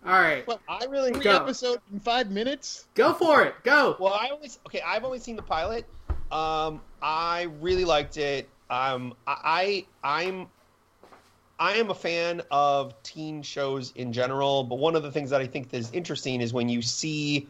[0.06, 1.36] All right, well, I really three Go.
[1.36, 2.86] episodes in five minutes.
[2.94, 3.54] go for it.
[3.64, 3.96] Go.
[3.98, 4.80] Well, I always okay.
[4.80, 5.86] I've only seen the pilot.
[6.30, 8.48] Um, I really liked it.
[8.70, 10.46] Um, I, I I'm
[11.58, 15.40] I am a fan of teen shows in general, but one of the things that
[15.40, 17.48] I think is interesting is when you see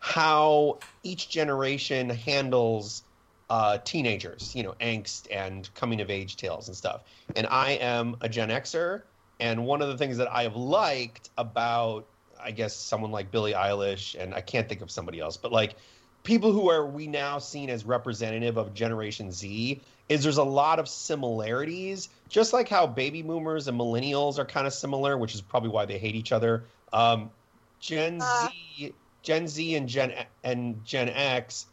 [0.00, 3.02] how each generation handles
[3.48, 7.02] uh, teenagers, you know, angst and coming of age tales and stuff.
[7.36, 9.02] And I am a Gen Xer,
[9.38, 12.06] and one of the things that I have liked about,
[12.42, 15.76] I guess, someone like Billie Eilish, and I can't think of somebody else, but like
[16.24, 20.80] people who are we now seen as representative of Generation Z is there's a lot
[20.80, 25.40] of similarities, just like how baby boomers and millennials are kind of similar, which is
[25.40, 26.64] probably why they hate each other.
[26.92, 27.30] Um,
[27.78, 28.48] Gen Uh.
[28.76, 31.66] Z, Gen Z, and Gen and Gen X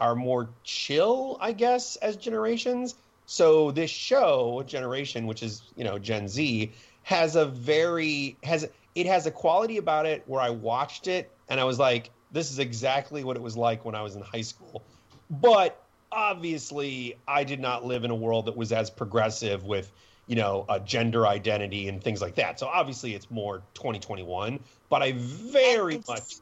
[0.00, 2.94] are more chill, I guess, as generations.
[3.26, 6.72] So this show, Generation, which is you know Gen Z,
[7.02, 11.60] has a very has it has a quality about it where I watched it and
[11.60, 14.40] I was like, this is exactly what it was like when I was in high
[14.40, 14.82] school.
[15.30, 15.80] But
[16.10, 19.90] obviously, I did not live in a world that was as progressive with
[20.26, 22.58] you know a gender identity and things like that.
[22.58, 24.60] So obviously, it's more 2021.
[24.88, 26.36] But I very much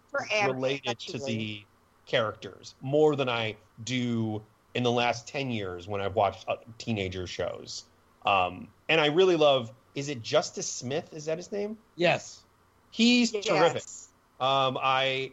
[0.47, 1.65] related to the
[2.09, 4.43] characters more than I do
[4.75, 7.85] in the last 10 years when I've watched uh, teenager shows.
[8.27, 11.09] Um, and I really love, is it Justice Smith?
[11.13, 11.77] Is that his name?
[11.95, 12.43] Yes.
[12.91, 13.47] He's Yes.
[13.47, 13.83] terrific.
[14.41, 15.33] Um, I,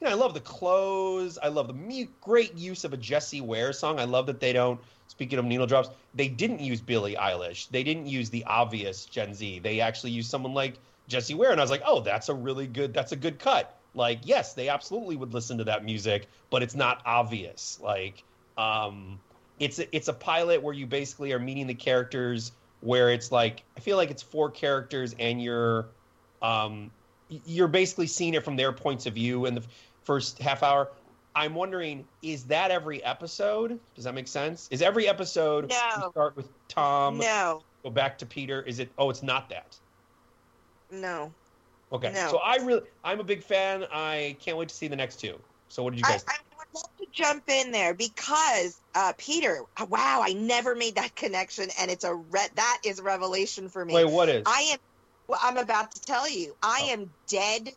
[0.00, 1.38] you know, I love the clothes.
[1.42, 3.98] I love the mu- great use of a Jessie Ware song.
[3.98, 4.80] I love that they don't.
[5.08, 7.68] Speaking of needle drops, they didn't use Billie Eilish.
[7.70, 9.60] They didn't use the obvious Gen Z.
[9.60, 12.66] They actually used someone like Jessie Ware, and I was like, oh, that's a really
[12.66, 12.92] good.
[12.92, 13.75] That's a good cut.
[13.96, 17.78] Like, yes, they absolutely would listen to that music, but it's not obvious.
[17.82, 18.22] Like,
[18.56, 19.18] um,
[19.58, 22.52] it's a, it's a pilot where you basically are meeting the characters.
[22.80, 25.88] Where it's like, I feel like it's four characters, and you're
[26.42, 26.90] um,
[27.28, 29.64] you're basically seeing it from their points of view in the
[30.04, 30.92] first half hour.
[31.34, 33.80] I'm wondering, is that every episode?
[33.94, 34.68] Does that make sense?
[34.70, 36.10] Is every episode No.
[36.10, 38.62] start with Tom, no, go back to Peter?
[38.62, 38.92] Is it?
[38.98, 39.76] Oh, it's not that.
[40.90, 41.32] no.
[41.92, 42.12] Okay.
[42.12, 42.28] No.
[42.30, 43.84] So I really, I'm a big fan.
[43.90, 45.38] I can't wait to see the next two.
[45.68, 46.24] So what did you I, guys?
[46.28, 49.62] I would love to jump in there because uh, Peter.
[49.88, 53.84] Wow, I never made that connection, and it's a re- that is a revelation for
[53.84, 53.94] me.
[53.94, 54.42] Wait, what is?
[54.46, 54.78] I am.
[55.28, 56.54] Well, I'm about to tell you.
[56.62, 56.92] I Oh.
[56.92, 57.70] am dead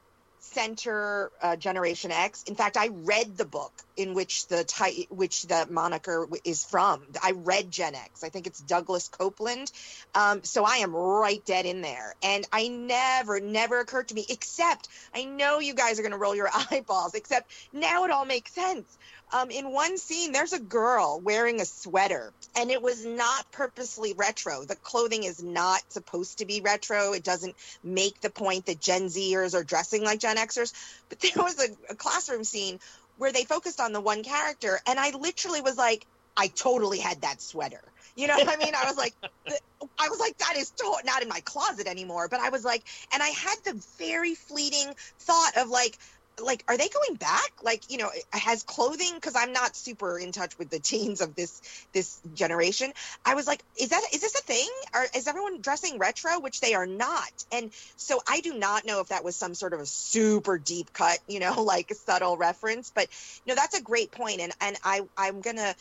[0.54, 2.44] center uh, Generation X.
[2.44, 7.06] In fact, I read the book in which the ti- which the moniker is from.
[7.22, 8.24] I read Gen X.
[8.24, 9.72] I think it's Douglas Coupland.
[10.16, 12.16] Um, so I am right dead in there.
[12.24, 14.26] And I never, never occurred to me.
[14.30, 17.14] Except I know you guys are going to roll your eyeballs.
[17.14, 18.98] Except now it all makes sense.
[19.32, 24.14] Um, in one scene, there's a girl wearing a sweater, and it was not purposely
[24.14, 24.66] retro.
[24.66, 27.14] The clothing is not supposed to be retro.
[27.14, 30.74] It doesn't make the point that Gen Zers are dressing like Gen Xers.
[31.10, 32.80] But there was a, a classroom scene
[33.18, 36.06] where they focused on the one character, and I literally was like,
[36.36, 37.84] I totally had that sweater.
[38.16, 38.74] You know what I mean?
[38.74, 39.14] I was like,
[40.00, 42.28] I was like, that is to- not in my closet anymore.
[42.30, 45.98] But I was like, and I had the very fleeting thought of like,
[46.44, 47.52] like are they going back?
[47.64, 51.36] Like you know has clothing because i'm not super in touch with the teens of
[51.36, 51.62] this
[51.94, 52.92] this generation.
[53.26, 54.70] I was like is that is this a thing?
[54.94, 56.40] Or is everyone dressing retro?
[56.40, 57.32] Which they are not.
[57.52, 60.94] And so i do not know if that was some sort of a super deep
[60.94, 63.08] cut you know like subtle reference but
[63.46, 64.42] no that's a great point.
[64.42, 65.76] And and i i'm gonna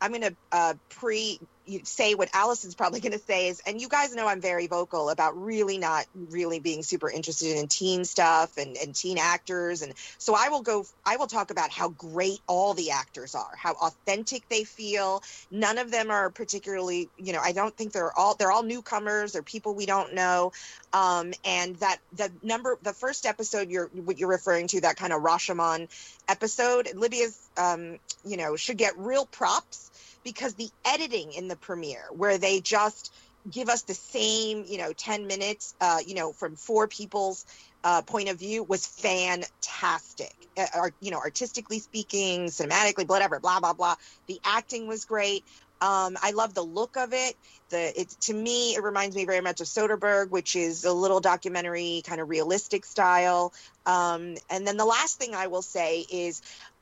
[0.00, 1.40] i'm gonna uh pre
[1.84, 5.08] say what Allison's probably going to say is, and you guys know I'm very vocal
[5.08, 9.82] about really not really being super interested in teen stuff and, and teen actors.
[9.82, 13.56] And so I will go, I will talk about how great all the actors are,
[13.56, 15.22] how authentic they feel.
[15.50, 19.32] None of them are particularly, you know, I don't think they're all, they're all newcomers.
[19.32, 20.52] They're people we don't know.
[20.92, 25.12] Um, and that the number, the first episode you're, what you're referring to, that kind
[25.12, 25.88] of Rashomon
[26.28, 29.90] episode, Libya's, um, you know, should get real props
[30.24, 33.14] because the editing in the premiere where they just
[33.50, 37.44] give us the same you know 10 minutes uh, you know from four people's
[37.84, 43.74] uh, point of view was fantastic uh, you know artistically speaking cinematically whatever blah blah
[43.74, 43.94] blah
[44.26, 45.44] the acting was great
[45.80, 47.36] um, I love the look of it.
[47.68, 51.20] The it to me it reminds me very much of Soderbergh, which is a little
[51.20, 53.52] documentary kind of realistic style.
[53.84, 56.40] Um, and then the last thing I will say is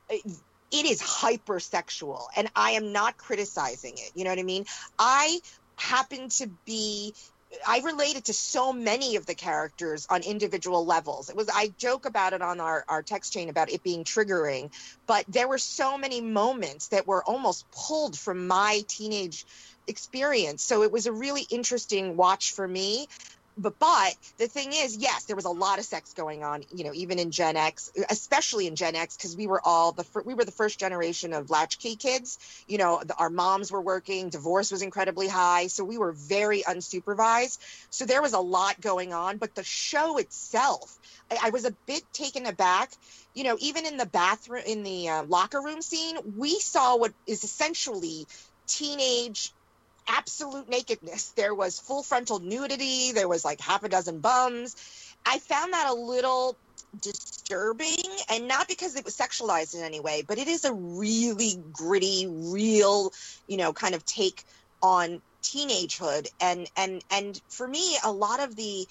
[0.09, 0.15] uh,
[0.73, 4.65] it is hypersexual and i am not criticizing it you know what i mean?
[4.99, 5.39] I
[5.77, 7.13] happen to be
[7.67, 11.29] i related to so many of the characters on individual levels.
[11.29, 14.71] It was i joke about it on our, our text chain about it being triggering
[15.07, 19.45] but there were so many moments that were almost pulled from my teenage
[19.87, 20.63] experience.
[20.63, 23.07] So it was a really interesting watch for me
[23.57, 26.63] but but the thing is, yes, there was a lot of sex going on.
[26.71, 30.03] You know, even in Gen X, especially in Gen X, because we were all the
[30.03, 32.37] fir- we were the first generation of latchkey kids.
[32.67, 36.63] You know, the, our moms were working, divorce was incredibly high, so we were very
[36.63, 37.57] unsupervised.
[37.89, 39.37] So there was a lot going on.
[39.37, 40.97] But the show itself,
[41.31, 42.91] I, I was a bit taken aback.
[43.33, 47.13] You know, even in the bathroom, in the uh, locker room scene, we saw what
[47.27, 48.27] is essentially
[48.67, 49.53] teenage
[50.07, 51.29] absolute nakedness.
[51.29, 53.11] There was full frontal nudity.
[53.11, 54.75] There was like half a dozen bums.
[55.25, 56.57] I found that a little
[57.01, 61.53] disturbing and not because it was sexualized in any way, but it is a really
[61.71, 63.11] gritty, real,
[63.47, 64.43] you know, kind of take
[64.81, 68.87] on teenagehood and and and for me a lot of the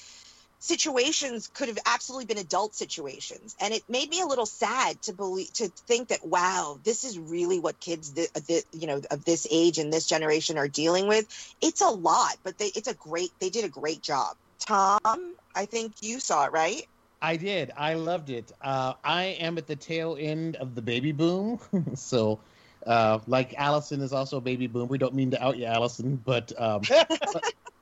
[0.63, 5.13] situations could have absolutely been adult situations and it made me a little sad to
[5.13, 9.25] believe to think that wow this is really what kids th- th- you know of
[9.25, 11.27] this age and this generation are dealing with
[11.61, 15.67] it's a lot but they it's a great they did a great job tom i
[15.67, 16.87] think you saw it right
[17.25, 17.71] I did.
[17.77, 18.51] I loved it.
[18.61, 21.61] Uh, I am at the tail end of the baby boom,
[21.95, 22.41] so
[22.85, 24.89] uh, like Allison is also a baby boom.
[24.89, 26.83] We don't mean to out you, Allison, but um,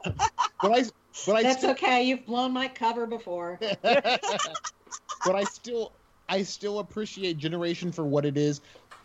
[0.05, 0.23] but
[0.63, 0.85] I
[1.27, 2.03] but I That's still, okay.
[2.05, 3.59] You've blown my cover before.
[3.83, 5.93] but I still
[6.29, 8.61] I still appreciate Generation for what it is.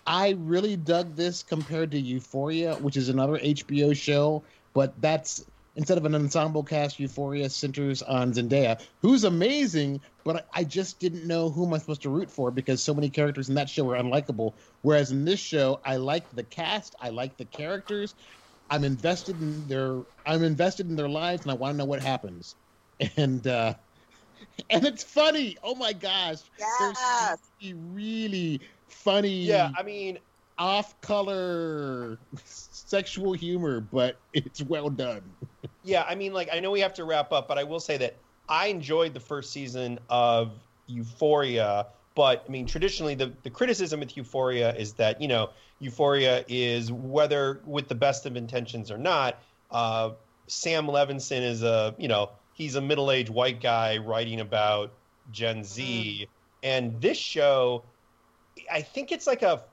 [0.06, 5.44] I really dug this compared to Euphoria, which is another HBO show, but that's
[5.76, 11.28] instead of an ensemble cast, Euphoria centers on Zendaya, who's amazing, but I just didn't
[11.28, 13.84] know who am I supposed to root for because so many characters in that show
[13.84, 14.56] were unlikable.
[14.82, 18.16] Whereas in this show, I like the cast, I like the characters,
[18.70, 22.02] I'm invested in their I'm invested in their lives, and I want to know what
[22.02, 22.56] happens.
[23.18, 23.76] And uh,
[24.70, 25.58] and it's funny.
[25.64, 26.40] Oh my gosh,
[26.80, 30.20] there's yes really, really funny, Yeah, I mean,
[30.58, 35.36] off-color sexual humor, but it's well done.
[35.84, 37.98] Yeah, I mean, like I know we have to wrap up, but I will say
[37.98, 41.88] that I enjoyed the first season of Euphoria.
[42.16, 45.50] But I mean, traditionally, the the criticism with Euphoria is that you know
[45.80, 49.42] Euphoria is whether with the best of intentions or not.
[49.70, 50.12] Uh,
[50.48, 54.94] Sam Levinson is a you know he's a middle aged white guy writing about
[55.32, 56.28] Gen Z,
[56.64, 57.84] and this show,
[58.72, 59.64] I think it's like a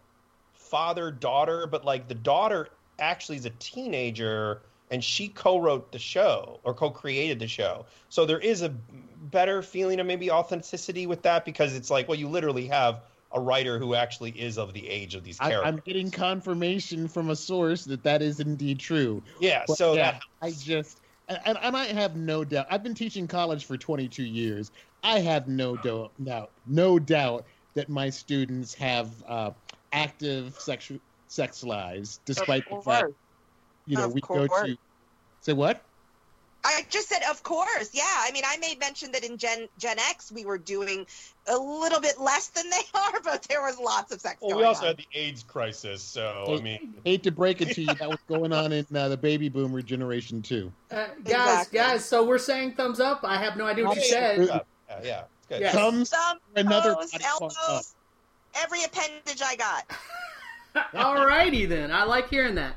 [0.54, 2.68] father daughter, but like the daughter
[2.98, 7.86] actually is a teenager and she co-wrote the show or co-created the show.
[8.10, 8.74] So there is a
[9.22, 13.40] better feeling of maybe authenticity with that because it's like, well, you literally have a
[13.40, 15.62] writer who actually is of the age of these characters.
[15.64, 19.22] I'm getting confirmation from a source that that is indeed true.
[19.40, 22.66] yeah, But so yeah, that I just and, and and I have no doubt.
[22.70, 24.70] I've been teaching college for 22 years.
[25.02, 29.52] I have no doubt, no, no doubt that my students have uh,
[29.92, 33.14] active sexual sex lives, despite the fact course.
[33.86, 34.68] you know Of we go course.
[34.68, 34.76] to
[35.40, 35.91] say what?
[36.64, 38.02] I just said, of course, yeah.
[38.06, 41.06] I mean, I may mention that in Gen Gen X we were doing
[41.48, 44.60] a little bit less than they are, but there was lots of sex well, going
[44.62, 44.86] we also on.
[44.88, 48.08] had the AIDS crisis, so Hey, I mean, Hate to break it to you, that
[48.08, 50.72] was going on in uh, the baby boomer generation too.
[50.90, 51.78] Uh, guys, Exactly.
[51.78, 52.04] guys.
[52.04, 53.20] So we're saying thumbs up.
[53.24, 54.38] I have no idea what you said.
[54.46, 55.60] yeah, yeah, yeah, it's good.
[55.62, 55.74] Yes.
[55.74, 57.20] Thumbs Some for another toes, up.
[57.24, 57.94] elbows,
[58.54, 59.84] every appendage I got.
[60.94, 61.90] Alrighty then.
[61.90, 62.76] I like hearing that.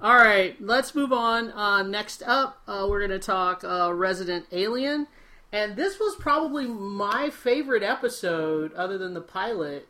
[0.00, 1.50] All right, let's move on.
[1.52, 5.06] Uh, next up, uh, we're going to talk uh, Resident Alien.
[5.52, 9.88] And this was probably my favorite episode, other than the pilot,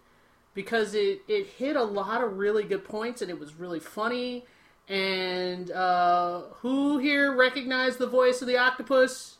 [0.52, 4.44] because it, it hit a lot of really good points and it was really funny.
[4.88, 9.33] And uh, who here recognized the voice of the octopus?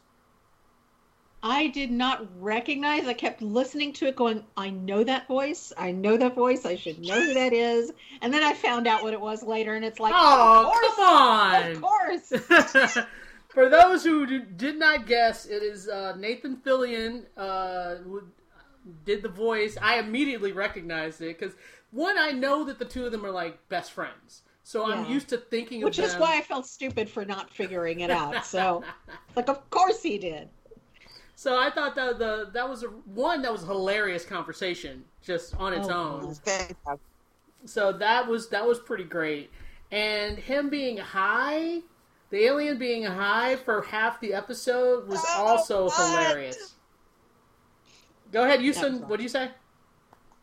[1.46, 3.06] I did not recognize.
[3.06, 5.74] I kept listening to it, going, "I know that voice.
[5.76, 6.64] I know that voice.
[6.64, 7.92] I should know who that is."
[8.22, 10.96] And then I found out what it was later, and it's like, Oh, of course,
[10.96, 13.06] come of course.
[13.48, 18.22] For those who did not guess, it is uh, Nathan Fillion uh, who
[19.04, 19.76] did the voice.
[19.80, 21.54] I immediately recognized it because
[21.90, 25.28] one, I know that the two of them are like best friends, so I'm used
[25.28, 26.22] to thinking Which of is them.
[26.22, 28.46] why I felt stupid for not figuring it out.
[28.46, 28.82] So,
[29.36, 30.48] like, of course he did.
[31.36, 35.54] So I thought that the that was a one that was a hilarious conversation just
[35.56, 36.34] on its Oh, own.
[36.34, 37.00] Fantastic.
[37.64, 39.50] So that was that was pretty great,
[39.90, 41.80] and him being high,
[42.30, 45.96] the alien being high for half the episode was Oh, also what?
[45.96, 46.74] hilarious.
[48.32, 49.08] Go ahead, Houston.
[49.08, 49.50] What do you say?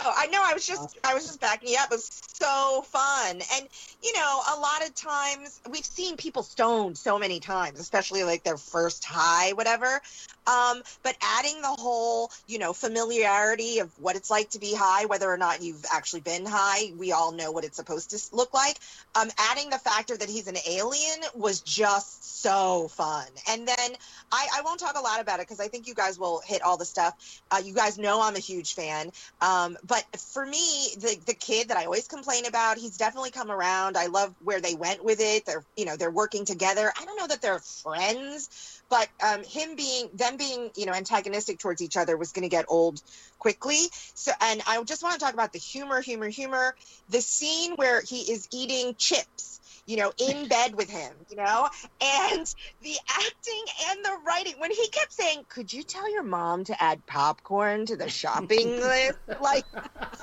[0.04, 0.42] Oh, I know.
[0.44, 1.92] I was just, I was just backing you up.
[1.92, 3.68] It was so fun, and
[4.02, 8.44] you know, a lot of times we've seen people stoned so many times, especially like
[8.44, 10.02] their first high, whatever.
[10.48, 15.06] Um, but adding the whole, you know, familiarity of what it's like to be high,
[15.06, 18.54] whether or not you've actually been high, we all know what it's supposed to look
[18.54, 18.78] like.
[19.16, 23.26] Um, adding the factor that he's an alien was just so fun.
[23.50, 23.92] And then
[24.32, 26.62] I, I won't talk a lot about it because I think you guys will hit
[26.62, 27.42] all the stuff.
[27.52, 29.12] Uh, you guys know I'm a huge fan.
[29.42, 33.52] Um, but for me, the the kid that I always complain about, he's definitely come
[33.52, 33.98] around.
[33.98, 35.46] I love where they went with it.
[35.46, 36.92] They're you know they're working together.
[37.00, 41.58] I don't know that they're friends, but um, him being them being you know antagonistic
[41.58, 43.02] towards each other was going to get old
[43.40, 43.80] quickly.
[44.14, 46.76] So and I just want to talk about the humor, humor, humor.
[47.10, 49.60] The scene where he is eating chips.
[49.88, 51.68] You know, in bed with him, you know,
[52.02, 52.46] and
[52.82, 54.54] the acting and the writing.
[54.60, 58.70] When he kept saying, Could you tell your mom to add popcorn to the shopping
[58.80, 59.18] list?
[59.42, 59.66] Like,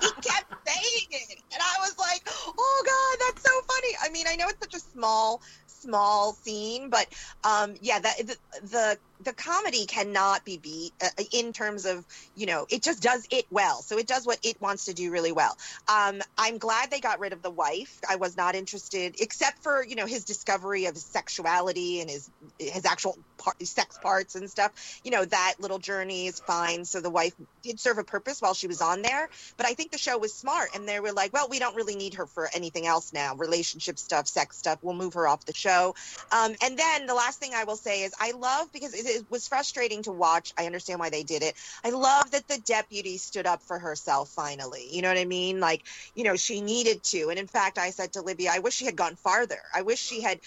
[0.01, 4.27] he kept saying it and i was like oh god that's so funny i mean
[4.29, 5.41] i know it's such a small
[5.81, 7.07] small scene but
[7.45, 12.05] um yeah that the the, the comedy cannot be beat uh, in terms of
[12.35, 15.11] you know it just does it well so it does what it wants to do
[15.13, 15.57] really well
[15.93, 19.85] um i'm glad they got rid of the wife i was not interested except for
[19.87, 24.73] you know his discovery of sexuality and his his actual par- sex parts and stuff
[25.05, 28.55] you know that little journey is fine so the wife did serve a purpose while
[28.55, 31.33] she was on there but I think the show was smart, and they were like,
[31.33, 33.37] "Well, we don't really need her for anything else now.
[33.37, 34.81] Relationship stuff, sex stuff.
[34.83, 35.95] We'll move her off the show."
[36.33, 39.49] Um, and then the last thing I will say is, I love because it was
[39.49, 40.53] frustrating to watch.
[40.59, 41.55] I understand why they did it.
[41.85, 44.89] I love that the deputy stood up for herself finally.
[44.91, 45.61] You know what I mean?
[45.61, 45.85] Like,
[46.15, 47.31] you know, she needed to.
[47.31, 49.61] And in fact, I said to Libby, I wish she had gone farther.
[49.75, 50.41] I wish she had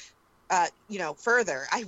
[0.52, 1.66] uh, you know, further.
[1.72, 1.86] I,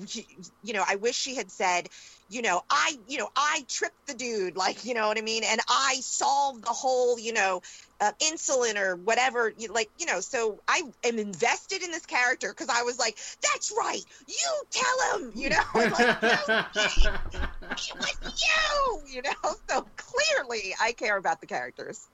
[0.62, 1.90] you know, I wish she had said,
[2.30, 5.44] you know, I, you know, I tripped the dude, like, you know what I mean,
[5.44, 7.62] and I solved the whole, you know,
[8.00, 10.22] uh, insulin or whatever, like, you know.
[10.22, 15.20] So I am invested in this character because I was like, that's right, you tell
[15.20, 16.30] him, you know, I'm like, no,
[16.66, 19.32] it was you, you know.
[19.70, 22.08] So clearly, I care about the characters.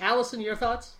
[0.00, 0.96] Allison, your thoughts?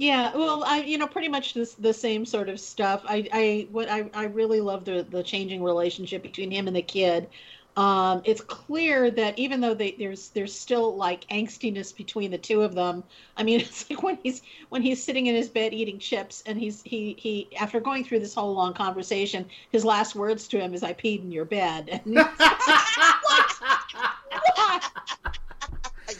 [0.00, 3.02] Yeah, well, I you know pretty much this the same sort of stuff.
[3.06, 6.80] I I what I I really love the the changing relationship between him and the
[6.80, 7.28] kid.
[7.76, 12.62] Um, it's clear that even though they, there's there's still like angstiness between the two
[12.62, 13.04] of them.
[13.36, 14.40] I mean, it's like when he's
[14.70, 18.20] when he's sitting in his bed eating chips, and he's he he after going through
[18.20, 22.00] this whole long conversation, his last words to him is "I peed in your bed."
[22.10, 22.14] And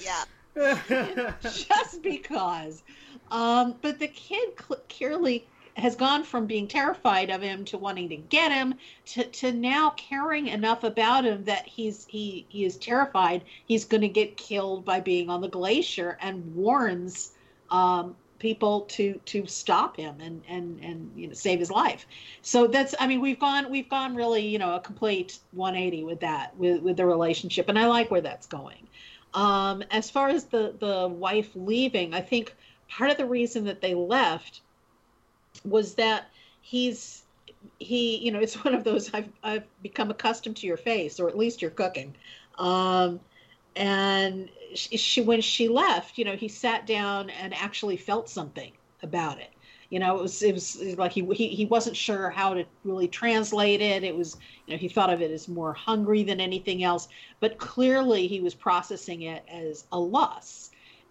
[0.02, 1.32] yeah.
[1.40, 2.82] just because.
[3.30, 4.56] Um, but the kid
[4.88, 8.74] clearly has gone from being terrified of him to wanting to get him
[9.06, 14.00] to, to now caring enough about him that he's he he is terrified he's going
[14.00, 17.32] to get killed by being on the glacier and warns
[17.70, 22.06] um, people to to stop him and and and you know save his life.
[22.42, 26.20] So that's i mean we've gone we've gone really you know a complete 180 with
[26.20, 28.88] that with with the relationship and i like where that's going.
[29.32, 32.56] Um, as far as the the wife leaving i think
[32.90, 34.60] part of the reason that they left
[35.64, 36.26] was that
[36.60, 37.22] he's
[37.78, 41.28] he you know it's one of those i've i've become accustomed to your face or
[41.28, 42.14] at least your cooking.
[42.58, 43.20] Um
[43.76, 48.72] and she, she when she left you know he sat down and actually felt something
[49.02, 49.50] about it.
[49.90, 52.54] You know it was it was, it was like he, he he wasn't sure how
[52.54, 54.02] to really translate it.
[54.04, 54.36] It was
[54.66, 57.08] you know he thought of it as more hungry than anything else
[57.40, 60.69] but clearly he was processing it as a loss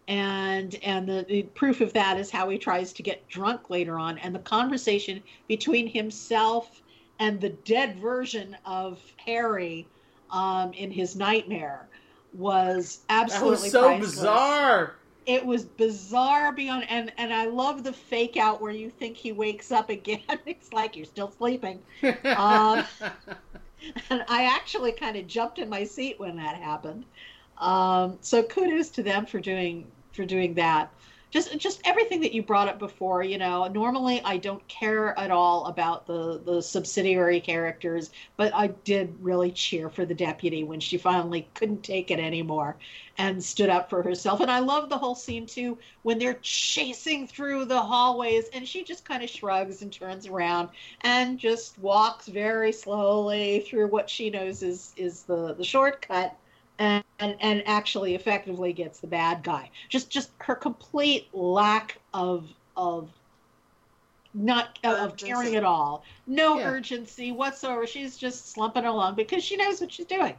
[0.10, 3.98] and and the, the, proof of that is how he tries to get drunk later
[3.98, 4.18] on.
[4.18, 6.82] And the conversation between himself
[7.20, 9.88] and the dead version of harry
[10.32, 11.88] um, in his nightmare
[12.34, 14.16] was absolutely that was so priceless.
[14.16, 14.96] bizarre.
[15.28, 19.32] It was bizarre beyond and and i love the fake out where you think he
[19.32, 20.22] wakes up again.
[20.48, 21.80] It's like you're still sleeping.
[22.04, 22.84] Um,
[24.10, 27.06] and i actually kind of jumped in my seat when that happened.
[27.60, 29.86] Um, so kudos to them for doing
[30.20, 30.92] for doing that.
[31.32, 33.66] Just just everything that you brought up before, you know.
[33.68, 39.52] Normally I don't care at all about the the subsidiary characters, but I did really
[39.52, 42.76] cheer for the deputy when she finally couldn't take it anymore
[43.18, 44.42] and stood up for herself.
[44.42, 48.84] And I love the whole scene too when they're chasing through the hallways and she
[48.84, 50.68] just kind of shrugs and turns around
[51.02, 56.36] and just walks very slowly through what she knows is is the the shortcut
[56.80, 59.72] and, and and actually effectively gets the bad guy.
[59.90, 63.14] Just just her complete lack of of
[64.34, 66.04] not of caring at all.
[66.28, 66.64] No Yeah.
[66.64, 67.88] urgency whatsoever.
[67.88, 70.36] She's just slumping along because she knows what she's doing.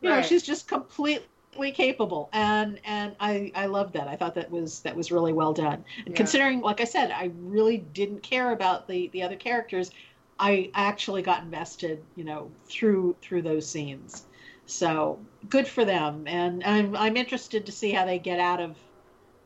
[0.00, 4.08] You know, she's just completely capable and and I I love that.
[4.08, 5.84] I thought that was that was really well done.
[6.06, 6.16] And Yeah.
[6.16, 9.90] considering like I said, I really didn't care about the the other characters.
[10.38, 14.26] I actually got invested, you know, through through those scenes.
[14.66, 18.76] So good for them, and I'm I'm interested to see how they get out of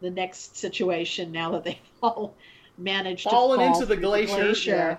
[0.00, 2.34] the next situation now that they've all
[2.78, 4.96] managed Fallen to fall into the through glacier, yeah.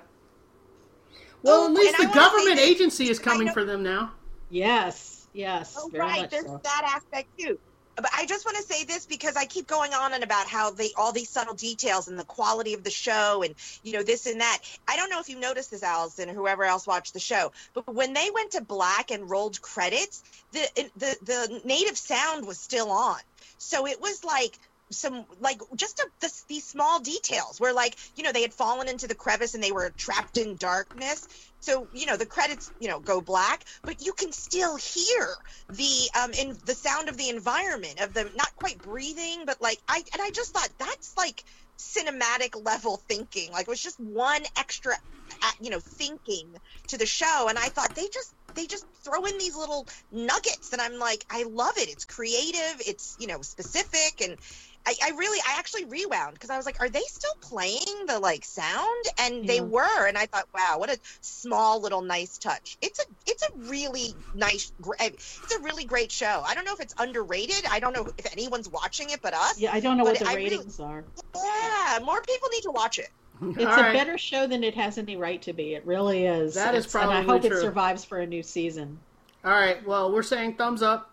[1.43, 4.11] Well, Oh, at least and I the government agency is coming know- for them now.
[4.49, 6.21] Yes, yes, Oh, very right.
[6.21, 6.59] much There's so.
[6.63, 7.57] that aspect too.
[8.01, 10.71] But I just want to say this because I keep going on and about how
[10.71, 14.25] they all these subtle details and the quality of the show and you know this
[14.25, 14.59] and that.
[14.87, 17.93] I don't know if you noticed this, Allison, or whoever else watched the show, but
[17.93, 22.91] when they went to black and rolled credits, the the the native sound was still
[22.91, 23.19] on.
[23.57, 24.57] So it was like
[24.91, 28.87] some like just a, this, these small details where like you know they had fallen
[28.87, 31.27] into the crevice and they were trapped in darkness.
[31.59, 35.35] So you know the credits you know go black but you can still hear
[35.69, 39.77] the um in the sound of the environment of them not quite breathing but like
[39.87, 41.43] i and i just thought that's like
[41.81, 43.51] cinematic level thinking.
[43.51, 44.93] Like it was just one extra
[45.41, 46.55] uh, you know thinking
[46.89, 47.47] to the show.
[47.49, 51.25] And i thought they just they just throw in these little nuggets and i'm like
[51.29, 51.89] i love it.
[51.89, 52.81] It's creative.
[52.85, 54.37] It's you know specific and
[54.85, 58.19] I, I really, I actually rewound because I was like, are they still playing the
[58.19, 59.05] like sound?
[59.19, 62.77] And they were, and I thought, wow, what a small little nice touch.
[62.81, 66.41] It's a, it's a really nice, eh, it's a really great show.
[66.45, 67.63] I don't know if it's underrated.
[67.69, 69.59] I don't know if anyone's watching it but us.
[69.59, 71.03] Yeah, I don't know what the I really- ratings are.
[71.35, 73.09] Yeah, more people need to watch it.
[73.43, 73.93] It's All a right.
[73.93, 75.73] better show than it has any right to be.
[75.73, 76.53] It really is.
[76.55, 77.57] That is It's- and I hope true.
[77.57, 78.99] it survives for a new season.
[79.43, 79.83] All right.
[79.85, 81.11] Well, we're saying thumbs up.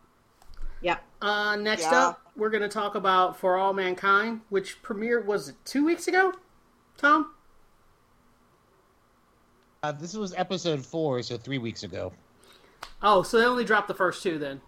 [0.83, 0.99] Yeah.
[1.23, 2.09] Uh, next Yeah.
[2.09, 6.09] up, we're going to talk about For All Mankind, which premiered was it two weeks
[6.09, 6.33] ago?
[6.97, 7.33] Tom.
[9.83, 12.13] Uh, this was episode four, so three weeks ago.
[13.03, 14.61] Oh, so they only dropped the first two then.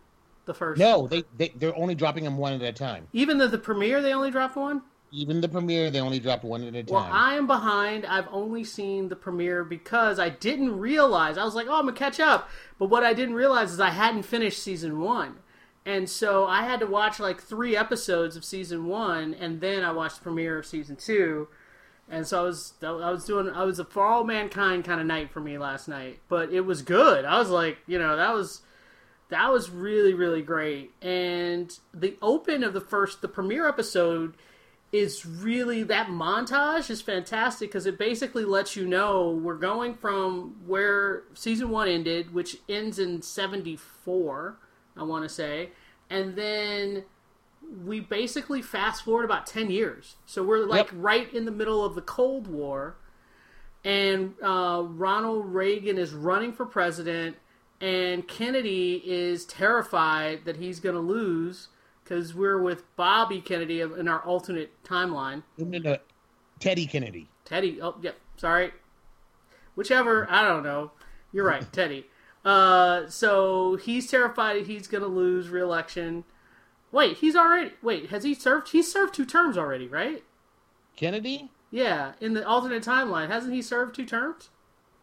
[0.47, 0.79] The first.
[0.79, 3.07] No, they, they they're only dropping them one at a time.
[3.13, 4.83] Even the the premiere, they only dropped one.
[5.13, 6.95] Even the premiere, they only dropped one at a time.
[6.95, 8.07] Well, I am behind.
[8.07, 11.37] I've only seen the premiere because I didn't realize.
[11.37, 12.49] I was like, oh, I'm going to catch up.
[12.79, 15.41] But what I didn't realize is I hadn't finished season one.
[15.87, 19.93] And so I had to watch like three episodes of season one, and then I
[19.93, 21.49] watched the premiere of season two.
[22.09, 25.07] And so I was, I was doing, I was a for all mankind kind of
[25.07, 26.21] night for me last night.
[26.29, 27.25] But it was good.
[27.25, 28.63] I was like, you know, that was,
[29.29, 30.93] that was really, really great.
[31.01, 34.35] And the open of the first, the premiere episode
[34.93, 40.57] is really that montage is fantastic because it basically lets you know we're going from
[40.67, 44.57] where season one ended, which ends in 74,
[44.97, 45.71] I want to say,
[46.09, 47.05] and then
[47.85, 50.17] we basically fast forward about 10 years.
[50.27, 50.95] So we're like Yep.
[51.03, 52.97] right in the middle of the Cold War,
[53.85, 57.37] and uh, Ronald Reagan is running for president,
[57.81, 61.69] and Kennedy is terrified that he's going to lose
[62.05, 65.43] because we're with Bobby Kennedy in our alternate timeline.
[65.57, 65.97] No, no.
[66.59, 67.29] Teddy Kennedy.
[67.45, 67.81] Teddy.
[67.81, 68.17] Oh, yep.
[68.37, 68.73] Sorry.
[69.77, 70.27] Whichever.
[70.31, 70.91] I don't know.
[71.33, 72.07] You're right, Teddy.
[72.45, 76.25] Uh, so he's terrified he's going to lose re-election.
[76.93, 77.73] Wait, he's already.
[77.83, 78.71] Wait, has he served?
[78.71, 80.25] He's served two terms already, right?
[80.97, 81.51] Kennedy?
[81.71, 84.51] Yeah, in the alternate timeline, hasn't he served two terms?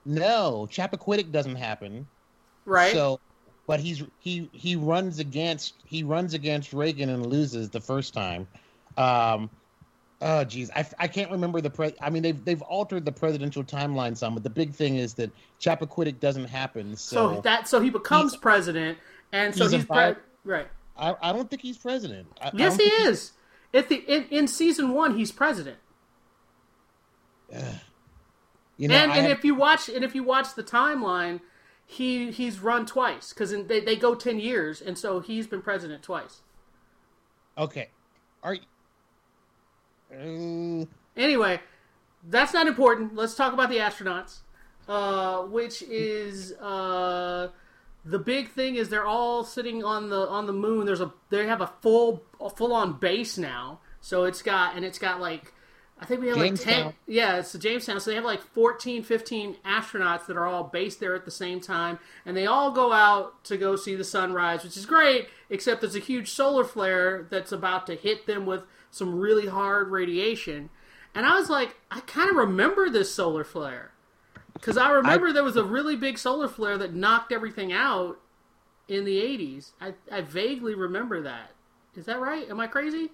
[0.06, 2.08] No, Chappaquiddick doesn't happen.
[2.66, 2.92] Right.
[2.92, 3.20] So,
[3.68, 8.48] but he's he he runs against he runs against Reagan and loses the first time.
[8.98, 9.50] Um,
[10.22, 11.94] oh geez, I, I can't remember the pre.
[12.02, 15.32] I mean they've they've altered the presidential timeline some, but the big thing is that
[15.60, 16.96] Chappaquiddick doesn't happen.
[16.96, 18.98] So, so that so he becomes president,
[19.32, 20.68] and so he's he's, pre- right.
[20.98, 22.28] I, I don't think he's president.
[22.42, 23.32] I, I Yes, don't he is.
[23.74, 25.78] At the in, in season one, he's president.
[28.80, 31.40] You know, and I and have- if you watch and if you watch the timeline,
[31.84, 36.04] he he's run twice because they they go ten years, and so he's been president
[36.04, 36.42] twice.
[37.58, 37.90] okay,
[38.44, 38.62] are you?
[40.12, 41.60] Anyway,
[42.24, 43.16] that's not important.
[43.16, 44.40] Let's talk about the astronauts,
[44.88, 47.50] uh, which is uh,
[48.06, 50.86] the big thing is they're all sitting on the on the moon.
[50.86, 54.86] There's a they have a full a full on base now, so it's got and
[54.86, 55.54] it's got like.
[56.00, 56.94] I think we have like 10.
[57.08, 58.00] Yeah, it's the Jamestown.
[58.00, 61.60] So they have like 14, 15 astronauts that are all based there at the same
[61.60, 61.98] time.
[62.24, 65.96] And they all go out to go see the sunrise, which is great, except there's
[65.96, 68.62] a huge solar flare that's about to hit them with
[68.92, 70.70] some really hard radiation.
[71.16, 73.92] And I was like, I kind of remember this solar flare.
[74.54, 78.20] Because I remember there was a really big solar flare that knocked everything out
[78.88, 79.72] in the 80s.
[79.80, 81.52] I, I vaguely remember that.
[81.96, 82.50] Is that right?
[82.50, 83.12] Am I crazy?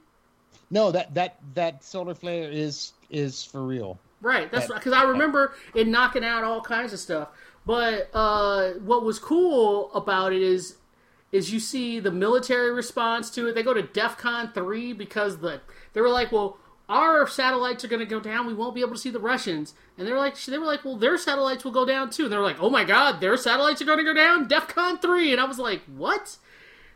[0.69, 3.99] no, that that that solar flare is is for real.
[4.21, 4.51] Right.
[4.51, 7.29] That's That- because I remember it knocking out all kinds of stuff.
[7.65, 10.77] But uh, what was cool about it is
[11.33, 13.55] is you see the military response to it.
[13.55, 15.61] They go to DEF CON three because the
[15.91, 18.45] they were like, well, our satellites are going to go down.
[18.45, 20.95] We won't be able to see the Russians." And they're like, they were like, "Well,
[20.95, 23.85] their satellites will go down too." And they're like, "Oh my God, their satellites are
[23.85, 26.37] going to go down." DefCon three, and I was like, "What?"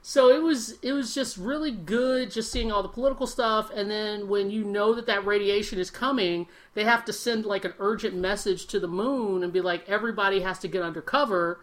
[0.04, 3.92] So it was it was just really good just seeing all the political stuff and
[3.92, 7.74] then when you know that that radiation is coming, they have to send like an
[7.80, 11.60] urgent message to the moon and be like everybody has to get under cover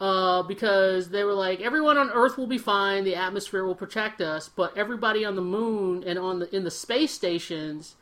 [0.00, 4.20] uh, because they were like everyone on earth will be fine, the atmosphere will protect
[4.20, 7.96] us, but everybody on the moon and on the in the space stations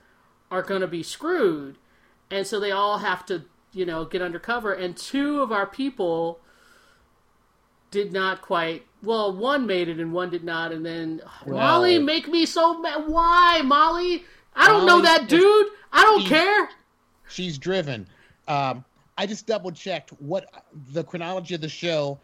[0.51, 1.77] are going to be screwed.
[2.31, 5.67] And so they all have to, you know, get under cover and two of our
[5.67, 6.41] people
[7.91, 10.73] did not quite well one made it and one did not.
[10.73, 14.25] And then Well- molly make me so mad why molly?
[14.57, 15.69] I don't know that dude.
[15.93, 16.71] I don't care.
[17.29, 18.09] She's driven.
[18.49, 18.85] Um,
[19.17, 20.47] I just double checked what
[20.93, 22.19] the chronology of the show.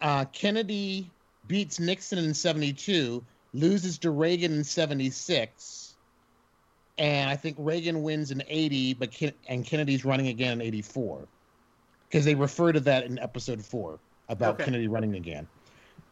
[0.00, 1.10] Uh, Kennedy
[1.46, 3.24] beats Nixon in 72,
[3.54, 5.94] loses to Reagan in 76,
[6.98, 11.26] and I think Reagan wins in 80, but Ken- and Kennedy's running again in 84.
[12.08, 13.98] Because they refer to that in episode four
[14.28, 14.64] about Okay.
[14.64, 15.46] Kennedy running again.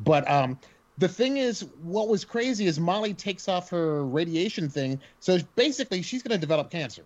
[0.01, 0.59] But um,
[0.97, 6.03] the thing is, what was crazy is Molly takes off her radiation thing, so basically
[6.03, 7.03] she's going to develop cancer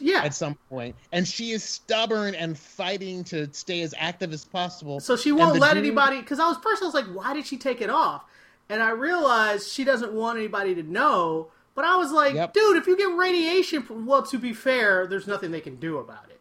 [0.00, 4.44] yeah at some point, and she is stubborn and fighting to stay as active as
[4.44, 5.00] possible.
[5.00, 7.46] so she won't let dude- anybody because i was first i was like why did
[7.46, 8.24] she take it off
[8.68, 12.54] and i realized she doesn't want anybody to know but i was like Yep.
[12.54, 15.98] dude if you get radiation from, well to be fair there's nothing they can do
[15.98, 16.40] about it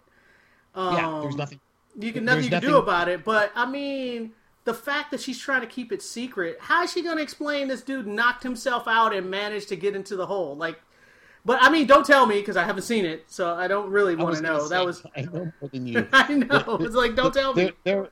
[0.75, 1.59] um, Yeah, there's nothing.
[1.99, 4.31] You can There's nothing you can do about it, but I mean,
[4.63, 7.67] the fact that she's trying to keep it secret, how is she going to explain
[7.67, 10.55] this dude knocked himself out and managed to get into the hole?
[10.57, 10.81] Like,
[11.45, 14.15] but I mean, don't tell me because I haven't seen it, so I don't really
[14.15, 14.59] want to know.
[14.59, 16.07] say, That was, I know more than you.
[16.13, 16.77] I know.
[16.81, 17.73] It's like, don't tell there, me.
[17.83, 18.09] there,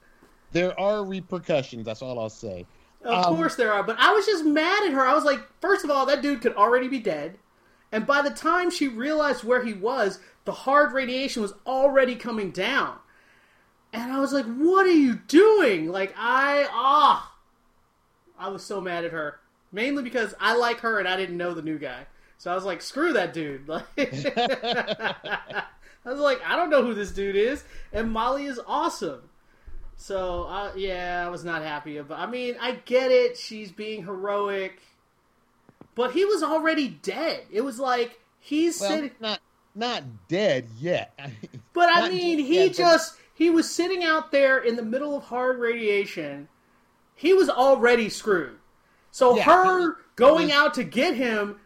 [0.52, 1.86] there are repercussions.
[1.86, 2.66] That's all I'll say.
[3.03, 5.06] Of um, course there are, but I was just mad at her.
[5.06, 7.40] I was like, first of all, that dude could already be dead,
[7.91, 12.52] and by the time she realized where he was, the hard radiation was already coming
[12.52, 12.98] down.
[13.94, 17.36] And I was like, "What are you doing?" Like I ah,
[18.38, 19.40] I was so mad at her.
[19.74, 22.06] Mainly because I like her and I didn't know the new guy,
[22.41, 25.63] so I was like, "Screw that dude!" Like, I
[26.09, 27.63] was like, "I don't know who this dude is,"
[27.93, 29.22] and Molly is awesome.
[29.95, 32.19] So uh, yeah, I was not happy about.
[32.19, 34.81] I mean, I get it; she's being heroic,
[35.93, 37.43] but he was already dead.
[37.51, 39.11] It was like he's Well, sitting.
[39.19, 39.39] not
[39.76, 41.18] not dead yet.
[41.73, 45.15] But I mean, he yet, but- just he was sitting out there in the middle
[45.15, 46.47] of hard radiation.
[47.15, 48.57] He was already screwed.
[49.11, 51.59] So Yeah, her going was- out to get him,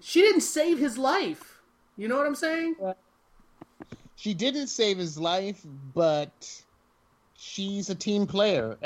[0.00, 1.60] she didn't save his life.
[1.96, 2.76] You know what I'm saying?
[4.16, 5.64] she didn't save his life,
[5.94, 6.62] but
[7.36, 8.76] she's a team player.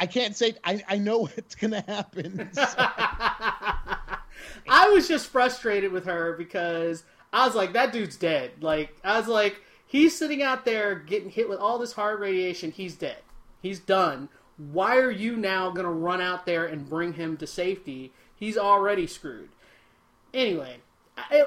[0.00, 2.48] I can't say I, I know what's gonna happen.
[2.54, 2.62] so-
[4.68, 8.52] I was just frustrated with her because I was like, that dude's dead.
[8.60, 12.70] Like, I was like, he's sitting out there getting hit with all this hard radiation.
[12.70, 13.18] He's dead.
[13.60, 14.28] He's done.
[14.56, 18.12] Why are you now going to run out there and bring him to safety?
[18.34, 19.48] He's already screwed.
[20.34, 20.76] Anyway,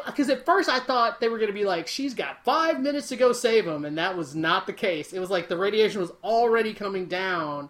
[0.06, 3.10] because at first I thought they were going to be like, she's got five minutes
[3.10, 5.14] to go save him, and that was not the case.
[5.14, 7.70] It was like the radiation was already coming down,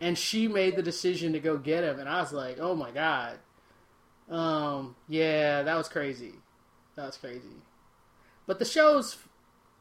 [0.00, 2.90] and she made the decision to go get him, and I was like, oh my
[2.90, 3.38] god.
[4.30, 6.34] Um, yeah, that was crazy.
[6.96, 7.62] That was crazy.
[8.46, 9.18] But the show's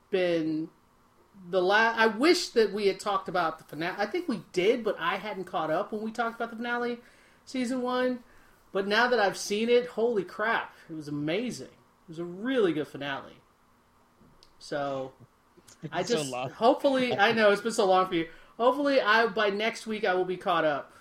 [0.09, 0.69] been
[1.49, 1.97] the last.
[1.97, 3.95] I wish that we had talked about the finale.
[3.97, 6.99] I think we did, but I hadn't caught up when we talked about the finale,
[7.45, 8.19] season one.
[8.71, 10.73] But now that I've seen it, holy crap!
[10.89, 11.67] It was amazing.
[11.67, 13.41] It was a really good finale.
[14.59, 15.11] So
[15.91, 16.49] I just long.
[16.51, 18.27] hopefully I know it's been so long for you.
[18.57, 20.93] Hopefully, I by next week I will be caught up.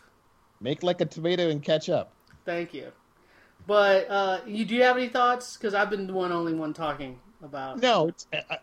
[0.61, 2.13] Make like a tomato and catch up.
[2.45, 2.93] Thank you.
[3.67, 5.57] But uh, you do you have any thoughts?
[5.57, 7.81] Because I've been the one only one talking about.
[7.81, 8.59] No, it's, I,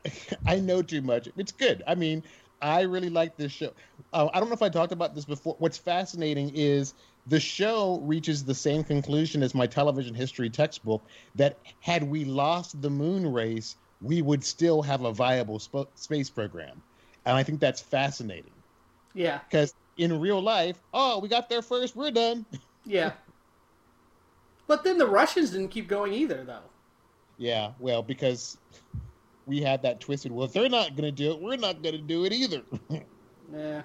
[0.53, 1.29] I know too much.
[1.37, 1.83] It's good.
[1.87, 2.23] I mean,
[2.61, 3.71] I really like this show.
[4.13, 5.55] Uh, I don't know if I talked about this before.
[5.59, 6.93] What's fascinating is
[7.27, 11.03] the show reaches the same conclusion as my television history textbook
[11.35, 16.29] that had we lost the moon race, we would still have a viable sp- space
[16.29, 16.81] program.
[17.25, 18.53] And I think that's fascinating
[19.13, 22.45] Yeah, because in real life, oh, we got there first, we're done.
[22.85, 23.11] yeah.
[24.67, 26.69] But then the Russians didn't keep going either, though.
[27.37, 28.57] Yeah, well, because
[29.45, 30.31] we had that twisted.
[30.31, 32.61] Well, if they're not going to do it, we're not going to do it either.
[33.49, 33.83] Yeah.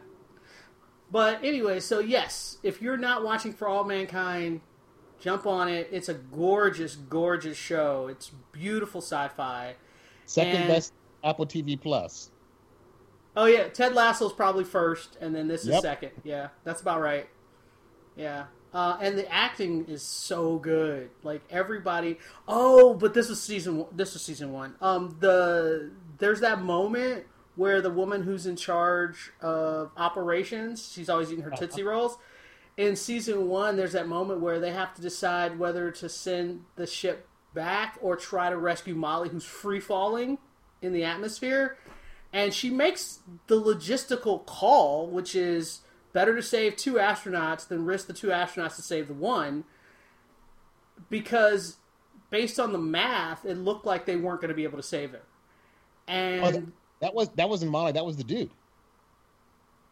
[1.12, 4.62] But anyway, so yes, if you're not watching For All Mankind,
[5.20, 5.88] jump on it.
[5.92, 8.08] It's a gorgeous, gorgeous show.
[8.08, 9.74] It's beautiful sci-fi.
[10.24, 12.30] Second And- best Apple TV Plus.
[13.36, 16.10] Oh yeah, Ted Lasso's probably first, and then this is second.
[16.24, 17.28] Yeah, that's about right.
[18.16, 18.44] Yeah,
[18.74, 21.10] Uh, and the acting is so good.
[21.22, 22.18] Like everybody.
[22.48, 23.78] Oh, but this is season.
[23.78, 24.74] one- This is season one.
[24.80, 27.24] Um, the there's that moment
[27.56, 31.90] where the woman who's in charge of operations, she's always eating her tootsie uh-huh.
[31.90, 32.18] rolls.
[32.76, 36.86] In season one, there's that moment where they have to decide whether to send the
[36.86, 40.38] ship back or try to rescue Molly, who's free falling
[40.80, 41.76] in the atmosphere.
[42.32, 45.80] And she makes the logistical call, which is
[46.14, 49.64] better to save two astronauts than risk the two astronauts to save the one.
[51.10, 51.76] Because
[52.30, 55.10] based on the math, it looked like they weren't going to be able to save
[55.10, 55.22] her.
[56.08, 56.72] And
[57.02, 57.92] that, was that wasn't Molly.
[57.92, 58.50] That was the dude.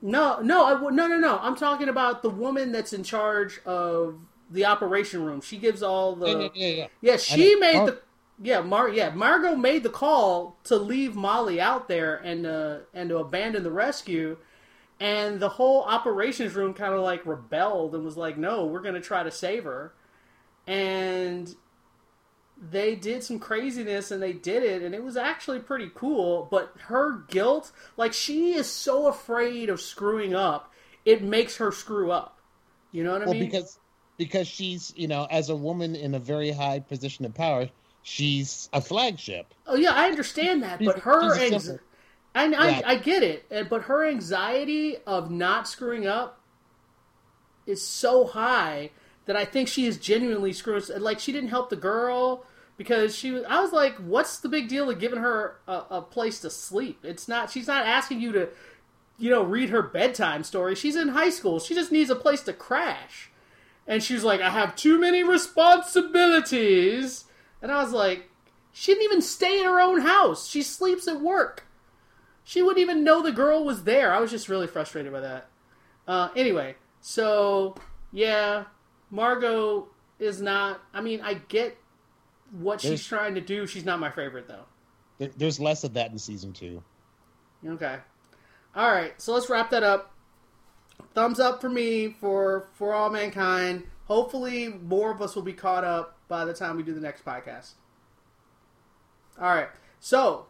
[0.01, 1.39] no, no, I, no, no, no.
[1.39, 4.19] I'm talking about the woman that's in charge of
[4.51, 5.41] the operation room.
[5.41, 7.17] She gives all the yeah, yeah, yeah, yeah.
[7.17, 8.01] She made Mar- the
[8.43, 13.11] yeah, Mar yeah, Margo made the call to leave Molly out there and uh, and
[13.11, 14.39] to abandon the rescue.
[14.99, 18.95] And the whole operations room kind of like rebelled and was like, "No, we're going
[18.95, 19.93] to try to save her."
[20.67, 21.55] And
[22.61, 26.75] they did some craziness and they did it and it was actually pretty cool, but
[26.83, 30.73] her guilt, like she is so afraid of screwing up,
[31.05, 32.39] it makes her screw up.
[32.93, 33.45] You know what I mean?
[33.45, 33.79] because
[34.19, 37.71] because she's you know as a woman in a very high position of power,
[38.03, 39.55] she's a flagship.
[39.67, 41.85] Oh yeah, I understand that, but her she's a anx- simple-
[42.35, 42.83] and I, Yeah.
[42.85, 46.41] I get it, but her anxiety of not screwing up
[47.67, 48.91] is so high
[49.27, 50.83] that I think she is genuinely screwing.
[50.99, 52.45] Like she didn't help the girl
[52.81, 53.45] because she was.
[53.47, 57.01] I was like, what's the big deal of giving her a, a place to sleep?
[57.05, 57.51] It's not.
[57.51, 58.49] She's not asking you to,
[59.19, 60.75] you know, read her bedtime story.
[60.75, 61.61] She's in high school.
[61.61, 63.29] She just needs a place to crash.
[63.87, 67.27] And she's like, I have too many responsibilities.
[67.61, 68.31] And I was like,
[68.73, 70.49] she didn't even stay in her own house.
[70.49, 71.67] She sleeps at work.
[72.45, 74.11] She wouldn't even know the girl was there.
[74.11, 75.51] I was just really frustrated by that.
[76.09, 77.75] Uh, anyway, so
[78.11, 78.65] yeah,
[79.11, 79.89] Margo
[80.19, 80.81] is not.
[80.95, 81.77] I mean, I get
[82.51, 83.67] what she's trying to do.
[83.67, 84.65] She's not my favorite though.
[85.19, 86.83] There, there's less of that in season two.
[87.67, 87.97] Okay.
[88.75, 89.21] All right.
[89.21, 90.15] So let's wrap that up.
[91.15, 93.85] Thumbs up for me for for all mankind.
[94.05, 97.25] Hopefully, more of us will be caught up by the time we do the next
[97.25, 97.73] podcast.
[99.41, 99.69] All right.
[100.01, 100.47] So,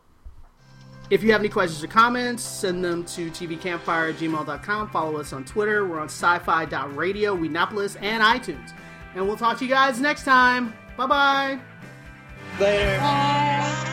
[1.10, 4.90] if you have any questions or comments, send them to tvcampfire at gmail.com.
[4.90, 5.86] Follow us on Twitter.
[5.86, 8.72] We're on sci-fi.radio, Whedonopolis, and iTunes.
[9.14, 10.72] And we'll talk to you guys next time.
[10.96, 11.60] Bye-bye
[12.60, 12.98] there.
[13.00, 13.89] Bye.